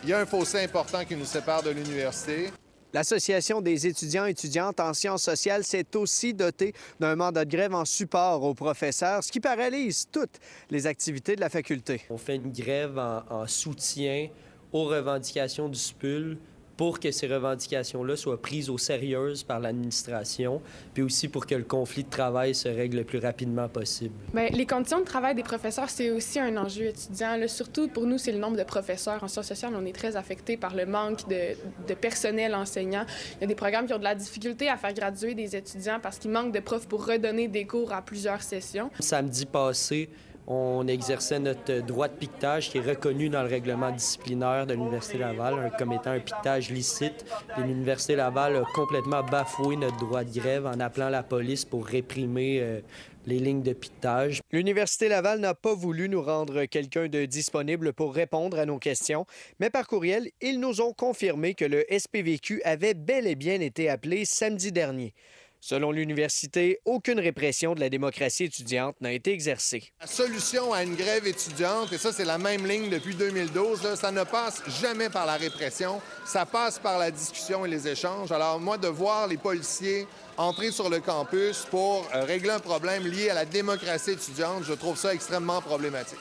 [0.01, 2.51] il y a un fossé important qui nous sépare de l'université.
[2.93, 7.75] L'Association des étudiants et étudiantes en sciences sociales s'est aussi dotée d'un mandat de grève
[7.75, 10.39] en support aux professeurs, ce qui paralyse toutes
[10.71, 12.01] les activités de la faculté.
[12.09, 14.29] On fait une grève en, soutien
[14.71, 16.37] aux revendications du SPUL
[16.79, 20.61] pour que ces revendications-là soient prises au sérieux par l'administration,
[20.93, 24.15] puis aussi pour que le conflit de travail se règle le plus rapidement possible.
[24.33, 27.35] Bien, les conditions de travail des professeurs, c'est aussi un enjeu étudiant.
[27.35, 29.21] Là, surtout pour nous, c'est le nombre de professeurs.
[29.21, 33.03] En sciences sociales, on est très affecté par le manque de, de, personnel enseignant.
[33.35, 35.99] Il y a des programmes qui ont de la difficulté à faire graduer des étudiants
[36.01, 38.89] parce qu'il manque de profs pour redonner des cours à plusieurs sessions.
[39.01, 40.09] Samedi passé,
[40.49, 45.19] on exerçait notre droit de piquetage qui est reconnu dans le règlement disciplinaire de l'Université
[45.19, 47.23] Laval comme étant un piquetage licite.
[47.57, 52.59] l'Université Laval a complètement bafoué notre droit de grève en appelant la police pour réprimer
[52.61, 52.81] euh,
[53.27, 54.41] les lignes de piquetage.
[54.51, 59.25] L'Université Laval n'a pas voulu nous rendre quelqu'un de disponible pour répondre à nos questions,
[59.59, 63.87] mais par courriel, ils nous ont confirmé que le SPVQ avait bel et bien été
[63.87, 65.13] appelé samedi dernier.
[65.61, 69.91] Selon l'université, aucune répression de la démocratie étudiante n'a été exercée.
[69.99, 74.11] La solution à une grève étudiante, et ça c'est la même ligne depuis 2012, ça
[74.11, 78.31] ne passe jamais par la répression, ça passe par la discussion et les échanges.
[78.31, 80.07] Alors moi, de voir les policiers
[80.37, 84.73] entrer sur le campus pour euh, régler un problème lié à la démocratie étudiante, je
[84.73, 86.19] trouve ça extrêmement problématique.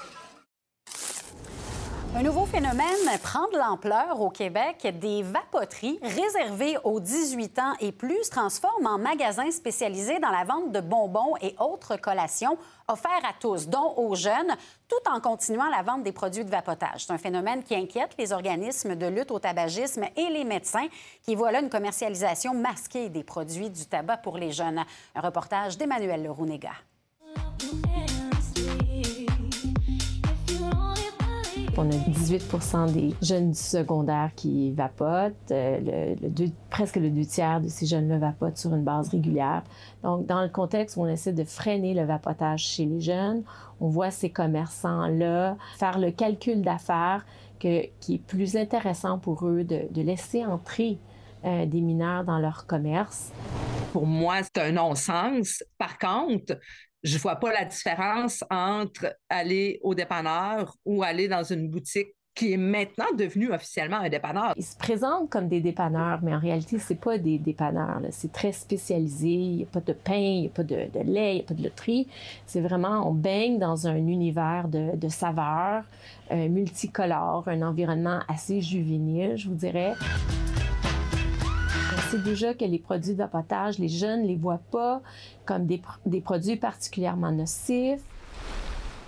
[2.16, 2.86] Un nouveau phénomène
[3.22, 4.86] prend de l'ampleur au Québec.
[5.00, 10.44] Des vapoteries réservées aux 18 ans et plus se transforment en magasins spécialisés dans la
[10.44, 12.56] vente de bonbons et autres collations
[12.88, 14.56] offerts à tous, dont aux jeunes,
[14.88, 17.04] tout en continuant la vente des produits de vapotage.
[17.04, 20.88] C'est un phénomène qui inquiète les organismes de lutte au tabagisme et les médecins
[21.22, 24.82] qui voient là une commercialisation masquée des produits du tabac pour les jeunes.
[25.14, 26.72] Un reportage d'Emmanuel Lerounega.
[31.81, 35.53] On a 18 des jeunes du secondaire qui vapotent.
[35.53, 36.16] Euh,
[36.70, 39.62] presque le deux tiers de ces jeunes-là vapotent sur une base régulière.
[40.03, 43.45] Donc, dans le contexte où on essaie de freiner le vapotage chez les jeunes,
[43.81, 47.24] on voit ces commerçants-là faire le calcul d'affaires
[47.61, 50.99] qui est plus intéressant pour eux de, laisser entrer
[51.45, 53.31] euh, des mineurs dans leur commerce.
[53.93, 55.62] Pour moi, c'est un non-sens.
[55.79, 56.59] Par contre,
[57.03, 62.14] je ne vois pas la différence entre aller au dépanneur ou aller dans une boutique
[62.38, 64.53] qui est maintenant devenue officiellement un dépanneur.
[64.57, 68.01] Ils se présentent comme des dépanneurs, mais en réalité, ce pas des dépanneurs.
[68.11, 69.28] C'est très spécialisé.
[69.28, 71.42] Il n'y a pas de pain, il n'y a pas de, lait, il n'y a
[71.42, 72.07] pas de loterie.
[72.46, 75.82] C'est vraiment, on baigne dans un univers de, saveurs
[76.30, 79.94] euh, multicolores, un environnement assez juvénile, je vous dirais.
[82.11, 83.18] Sait déjà que les produits de
[83.78, 85.02] les jeunes ne les voient pas
[85.44, 88.00] comme des produits particulièrement nocifs.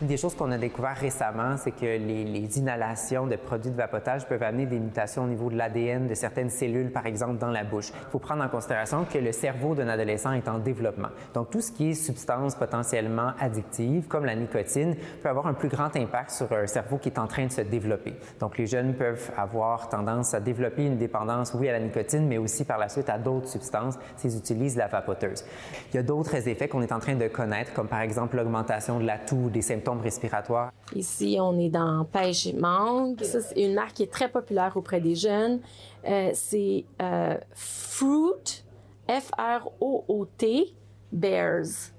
[0.03, 4.43] Des choses qu'on a découvert récemment, c'est que les, inhalations de produits de vapotage peuvent
[4.43, 7.89] amener des mutations au niveau de l'ADN de certaines cellules, par exemple dans la bouche.
[7.95, 11.11] Il faut prendre en considération que le cerveau d'un adolescent est en développement.
[11.35, 15.69] Donc tout ce qui est substance potentiellement addictive, comme la nicotine, peut avoir un plus
[15.69, 18.15] grand impact sur un cerveau qui est en train de se développer.
[18.41, 22.39] Donc les jeunes peuvent avoir tendance à développer une dépendance, oui, à la nicotine, mais
[22.39, 25.45] aussi par la suite à d'autres substances s'ils utilisent la vapoteuse.
[25.93, 28.99] Il y a d'autres effets qu'on est en train de connaître, comme par exemple l'augmentation
[28.99, 30.73] de la toux, des symptômes respiratoires.
[30.95, 33.23] Ici, on est dans pêche et mangue.
[33.23, 35.61] Ça, c'est une marque qui est très populaire auprès des jeunes.
[36.07, 38.65] Euh, c'est euh, Fruit,
[39.09, 40.75] F-R-O-O-T,
[41.13, 41.93] Bears.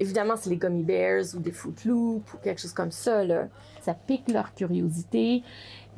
[0.00, 3.24] Évidemment, c'est les gummy bears ou des Fruit Loops ou quelque chose comme ça.
[3.24, 3.48] Là.
[3.80, 5.42] Ça pique leur curiosité.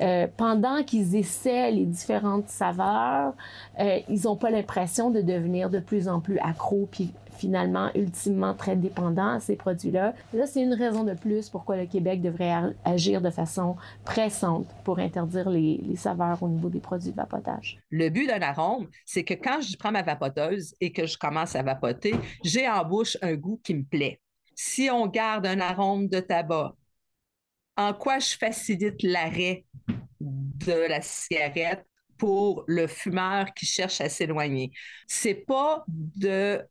[0.01, 3.33] Euh, pendant qu'ils essaient les différentes saveurs,
[3.79, 8.75] ils n'ont pas l'impression de devenir de plus en plus accros puis finalement ultimement très
[8.75, 10.13] dépendant à ces produits-là.
[10.33, 12.53] Là, c'est une raison de plus pourquoi le Québec devrait
[12.85, 13.75] agir de façon
[14.05, 17.79] pressante pour interdire les, saveurs au niveau des produits de vapotage.
[17.89, 21.55] Le but d'un arôme, c'est que quand je prends ma vapoteuse et que je commence
[21.55, 22.13] à vapoter,
[22.43, 24.21] j'ai en bouche un goût qui me plaît.
[24.55, 26.75] Si on garde un arôme de tabac,
[27.75, 29.65] en quoi je facilite l'arrêt
[30.19, 31.85] de la cigarette
[32.17, 34.71] pour le fumeur qui cherche à s'éloigner?
[35.07, 36.61] C'est pas de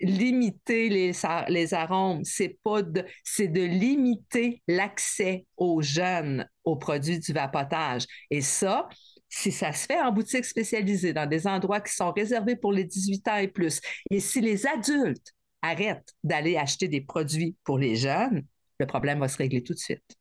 [0.00, 1.12] limiter les,
[1.48, 2.80] les arômes, c'est pas
[3.24, 8.06] c'est de limiter l'accès aux jeunes aux produits du vapotage.
[8.30, 8.88] Et ça,
[9.28, 12.84] si ça se fait en boutique spécialisée, dans des endroits qui sont réservés pour les
[12.84, 13.80] 18 ans et plus,
[14.10, 18.44] et si les adultes arrêtent d'aller acheter des produits pour les jeunes,
[18.78, 20.17] le problème va se régler tout de suite.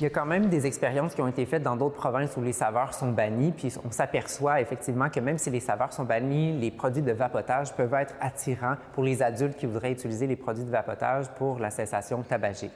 [0.00, 2.40] Il y a quand même des expériences qui ont été faites dans d'autres provinces où
[2.40, 6.56] les saveurs sont bannies, puis on s'aperçoit effectivement que même si les saveurs sont bannies,
[6.56, 10.62] les produits de vapotage peuvent être attirants pour les adultes qui voudraient utiliser les produits
[10.62, 12.70] de vapotage pour la cessation tabagique.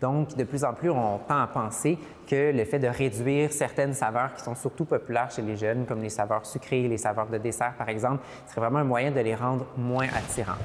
[0.00, 3.92] Donc, de plus en plus, on tend à penser que le fait de réduire certaines
[3.92, 7.38] saveurs qui sont surtout populaires chez les jeunes, comme les saveurs sucrées, les saveurs de
[7.38, 10.58] dessert, par exemple, serait vraiment un moyen de les rendre moins attirants.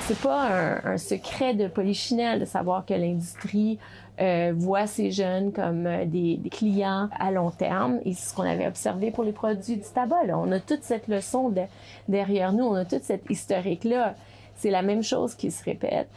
[0.00, 0.48] C'est pas
[0.84, 3.78] un, secret de polichinelle de savoir que l'industrie
[4.20, 8.00] euh, voit ces jeunes comme euh, des, clients à long terme.
[8.04, 10.24] Et c'est ce qu'on avait observé pour les produits du tabac.
[10.24, 10.38] Là.
[10.38, 11.62] On a toute cette leçon de-
[12.08, 14.14] derrière nous, on a toute cette historique-là.
[14.54, 16.08] C'est la même chose qui se répète.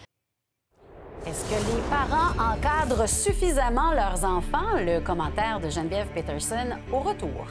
[1.27, 4.77] Est-ce que les parents encadrent suffisamment leurs enfants?
[4.77, 7.45] Le commentaire de Geneviève Peterson au retour.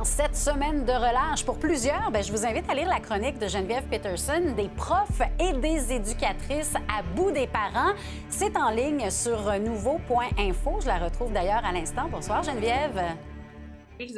[0.00, 3.38] En cette semaine de relâche pour plusieurs, ben, je vous invite à lire la chronique
[3.38, 7.92] de Geneviève Peterson, des profs et des éducatrices à bout des parents.
[8.30, 10.78] C'est en ligne sur nouveau.info.
[10.80, 12.08] Je la retrouve d'ailleurs à l'instant.
[12.10, 12.98] Bonsoir Geneviève.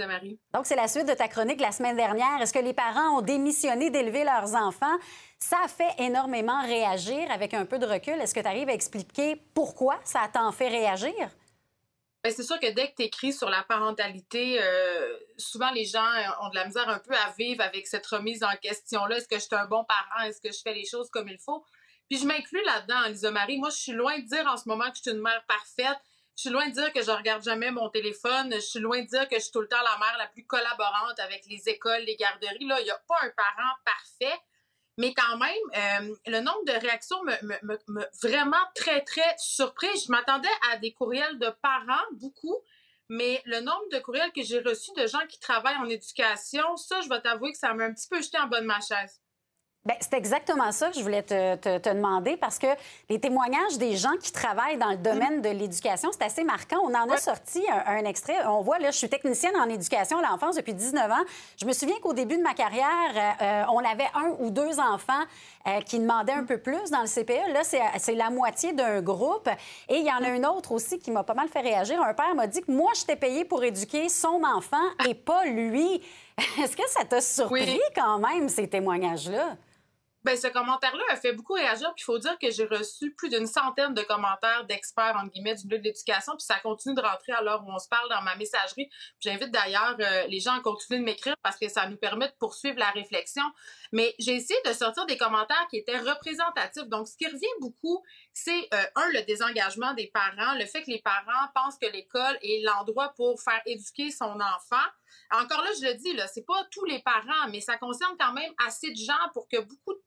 [0.07, 0.39] Marie.
[0.55, 2.41] Donc, c'est la suite de ta chronique la semaine dernière.
[2.41, 4.97] Est-ce que les parents ont démissionné d'élever leurs enfants?
[5.41, 8.15] Ça a fait énormément réagir avec un peu de recul.
[8.21, 11.29] Est-ce que tu arrives à expliquer pourquoi ça tant fait réagir?
[12.25, 16.07] Ben, c'est sûr que dès que tu écris sur la parentalité, euh, souvent les gens
[16.07, 19.17] euh, ont de la misère un peu à vivre avec cette remise en question-là.
[19.17, 20.25] Est-ce que je suis un bon parent?
[20.25, 21.65] Est-ce que je fais les choses comme il faut?
[22.09, 23.59] Puis je m'inclus là-dedans, Lisa Marie.
[23.59, 25.99] Moi, je suis loin de dire en ce moment que je suis une mère parfaite.
[26.37, 28.53] Je suis loin de dire que je regarde jamais mon téléphone.
[28.55, 30.47] Je suis loin de dire que je suis tout le temps la mère la plus
[30.47, 32.67] collaborante avec les écoles, les garderies.
[32.67, 34.39] Là, il n'y a pas un parent parfait.
[34.99, 39.35] Mais quand même, euh, le nombre de réactions me, me, me, me- vraiment très, très
[39.39, 39.89] surpris.
[40.07, 42.57] Je m'attendais à des courriels de parents, beaucoup,
[43.09, 47.01] mais le nombre de courriels que j'ai reçus de gens qui travaillent en éducation, ça,
[47.01, 49.22] je vais t'avouer que ça m'a un petit peu jeté en bas de ma chaise.
[49.85, 52.69] Bien, c'est exactement ça que je voulais te, te- te demander parce que
[53.11, 56.77] les témoignages des gens qui travaillent dans le domaine de l'éducation, c'est assez marquant.
[56.85, 58.47] On en a sorti un, un extrait.
[58.47, 61.25] On voit, là, je suis technicienne en éducation à l'enfance depuis 19 ans.
[61.61, 64.79] Je me souviens qu'au début de ma carrière, euh, euh, on avait un ou deux
[64.79, 65.25] enfants
[65.67, 67.53] euh, qui demandaient un peu plus dans le CPE.
[67.53, 67.63] Là,
[67.99, 69.49] c'est la moitié d'un groupe.
[69.89, 72.01] Et il y en a une autre aussi qui m'a pas mal fait réagir.
[72.01, 74.77] Un père m'a dit que moi, j'étais payée pour éduquer son enfant
[75.09, 76.01] et pas lui.
[76.63, 79.57] Est-ce que ça t'a surpris quand même, ces témoignages-là?
[80.25, 81.93] Ben, ce commentaire-là a fait beaucoup réagir.
[81.95, 85.55] Puis il faut dire que j'ai reçu plus d'une centaine de commentaires d'experts, entre guillemets,
[85.55, 86.33] du milieu de l'éducation.
[86.35, 88.89] Puis ça continue de rentrer à l'heure où on se parle dans ma messagerie.
[89.21, 92.35] J'invite d'ailleurs euh, les gens à continuer de m'écrire parce que ça nous permet de
[92.39, 93.43] poursuivre la réflexion.
[93.91, 96.87] Mais j'ai essayé de sortir des commentaires qui étaient représentatifs.
[96.87, 98.03] Donc, ce qui revient beaucoup,
[98.33, 102.39] c'est, euh, un, le désengagement des parents, le fait que les parents pensent que l'école
[102.43, 104.87] est l'endroit pour faire éduquer son enfant.
[105.33, 108.33] Encore là, je le dis, là, c'est pas tous les parents, mais ça concerne quand
[108.33, 110.01] même assez de gens pour que beaucoup de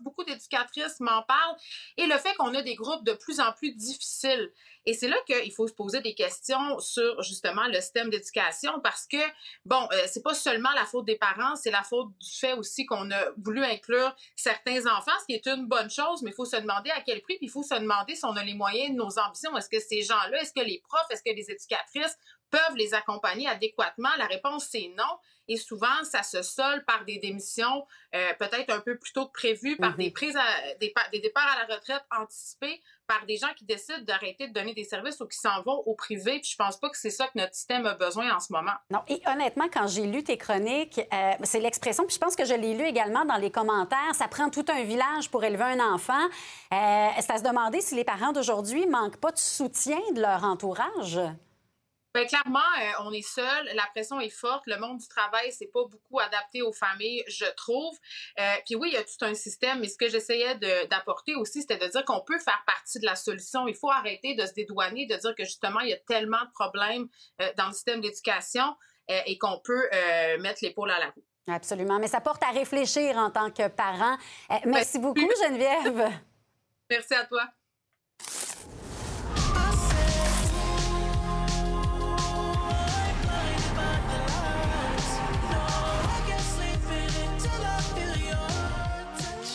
[0.00, 1.56] beaucoup d'éducatrices m'en parlent.
[1.96, 4.52] Et le fait qu'on a des groupes de plus en plus difficiles.
[4.84, 9.06] Et c'est là qu'il faut se poser des questions sur justement le système d'éducation parce
[9.06, 9.22] que,
[9.64, 12.84] bon, euh, c'est pas seulement la faute des parents, c'est la faute du fait aussi
[12.84, 16.44] qu'on a voulu inclure certains enfants, ce qui est une bonne chose, mais il faut
[16.44, 18.94] se demander à quel prix, puis il faut se demander si on a les moyens
[18.96, 19.56] nos ambitions.
[19.56, 22.18] Est-ce que ces gens-là, est-ce que les profs, est-ce que les éducatrices
[22.52, 24.10] peuvent les accompagner adéquatement?
[24.18, 25.12] La réponse, c'est non.
[25.48, 27.84] Et souvent, ça se solde par des démissions
[28.14, 31.18] euh, peut-être un peu plus tôt que prévu, par des prises à- des, pa- des
[31.18, 35.20] départs à la retraite anticipés, par des gens qui décident d'arrêter de donner des services
[35.20, 36.38] ou qui s'en vont au privé.
[36.40, 38.72] Puis je pense pas que c'est ça que notre système a besoin en ce moment.
[38.90, 42.44] Non, et honnêtement, quand j'ai lu tes chroniques, euh, c'est l'expression, puis je pense que
[42.44, 45.92] je l'ai lu également dans les commentaires, ça prend tout un village pour élever un
[45.92, 46.24] enfant.
[46.72, 50.44] Euh, c'est à se demander si les parents d'aujourd'hui manquent pas de soutien de leur
[50.44, 51.18] entourage?
[52.14, 55.70] Ben, clairement, euh, on est seul, la pression est forte, le monde du travail, c'est
[55.72, 57.96] pas beaucoup adapté aux familles, je trouve.
[58.38, 60.56] Euh, puis oui, il y a tout un système, mais ce que j'essayais
[60.88, 63.66] d'apporter aussi, c'était de dire qu'on peut faire partie de la solution.
[63.66, 66.50] Il faut arrêter de se dédouaner, de dire que justement, il y a tellement de
[66.52, 67.08] problèmes
[67.40, 68.76] euh, dans le système d'éducation
[69.26, 69.90] et qu'on peut
[70.38, 71.24] mettre l'épaule à la roue.
[71.48, 74.16] Absolument, mais ça porte à réfléchir en tant que parent.
[74.50, 76.10] Euh, merci beaucoup, Geneviève.
[76.90, 77.48] Merci à toi.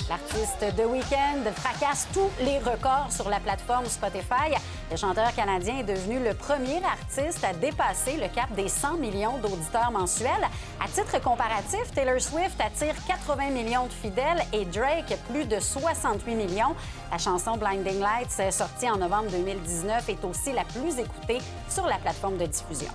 [0.09, 4.55] L'artiste The Weeknd fracasse tous les records sur la plateforme Spotify.
[4.89, 9.37] Le chanteur canadien est devenu le premier artiste à dépasser le cap des 100 millions
[9.39, 10.47] d'auditeurs mensuels.
[10.81, 16.35] À titre comparatif, Taylor Swift attire 80 millions de fidèles et Drake plus de 68
[16.35, 16.75] millions.
[17.11, 21.97] La chanson Blinding Lights, sortie en novembre 2019, est aussi la plus écoutée sur la
[21.97, 22.91] plateforme de diffusion.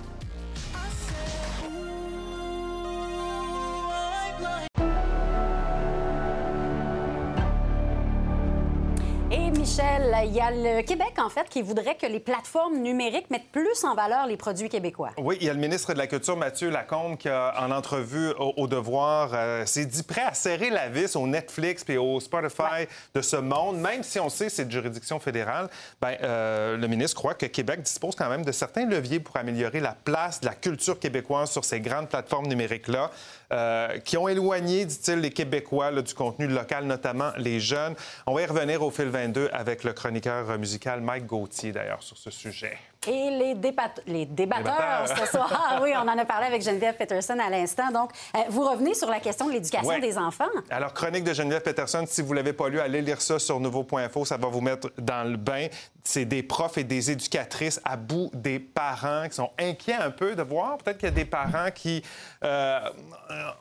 [9.63, 13.49] Michel, il y a le Québec, en fait, qui voudrait que les plateformes numériques mettent
[13.53, 15.11] plus en valeur les produits québécois.
[15.17, 18.31] Oui, il y a le ministre de la Culture, Mathieu Lacombe, qui, a, en entrevue
[18.37, 22.19] au, au Devoir, euh, s'est dit prêt à serrer la vis au Netflix et au
[22.19, 25.69] Spotify de ce monde, même si on sait que c'est de juridiction fédérale.
[26.01, 29.79] Ben, euh, le ministre croit que Québec dispose quand même de certains leviers pour améliorer
[29.79, 33.11] la place de la culture québécoise sur ces grandes plateformes numériques-là,
[33.53, 37.95] euh, qui ont éloigné, dit-il, les Québécois du contenu local, notamment les jeunes.
[38.25, 42.17] On va y revenir au fil 22 avec le chroniqueur musical Mike Gauthier, d'ailleurs, sur
[42.17, 42.77] ce sujet.
[43.07, 45.69] Et les, débat- les débatteurs ce soir.
[45.71, 47.91] Ah oui, on en a parlé avec Geneviève Peterson à l'instant.
[47.91, 49.99] Donc, euh, vous revenez sur la question de l'éducation Ouais.
[49.99, 50.45] des enfants.
[50.69, 53.59] Alors, chronique de Geneviève Peterson, si vous ne l'avez pas lu, allez lire ça sur
[53.59, 55.67] nouveau.info, ça va vous mettre dans le bain.
[56.05, 60.35] C'est des profs et des éducatrices à bout des parents qui sont inquiets un peu
[60.35, 60.77] de voir.
[60.77, 62.03] Peut-être qu'il y a des parents qui
[62.43, 62.79] euh,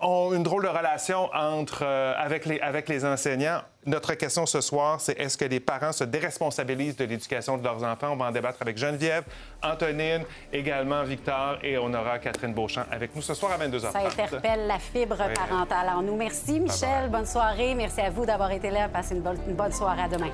[0.01, 3.61] ont une drôle de relation entre, euh, avec, les, avec les enseignants.
[3.85, 7.83] Notre question ce soir, c'est est-ce que les parents se déresponsabilisent de l'éducation de leurs
[7.83, 8.11] enfants?
[8.13, 9.25] On va en débattre avec Geneviève,
[9.61, 10.23] Antonine,
[10.53, 13.91] également Victor et on aura Catherine Beauchamp avec nous ce soir à 22h30.
[13.93, 15.35] Ça interpelle la fibre Oui.
[15.35, 16.15] parentale en nous.
[16.17, 17.11] Merci, Michel.
[17.11, 17.75] Bonne soirée.
[17.75, 18.89] Merci à vous d'avoir été là.
[18.89, 19.23] Passez une
[19.55, 20.03] bonne soirée.
[20.03, 20.31] À demain.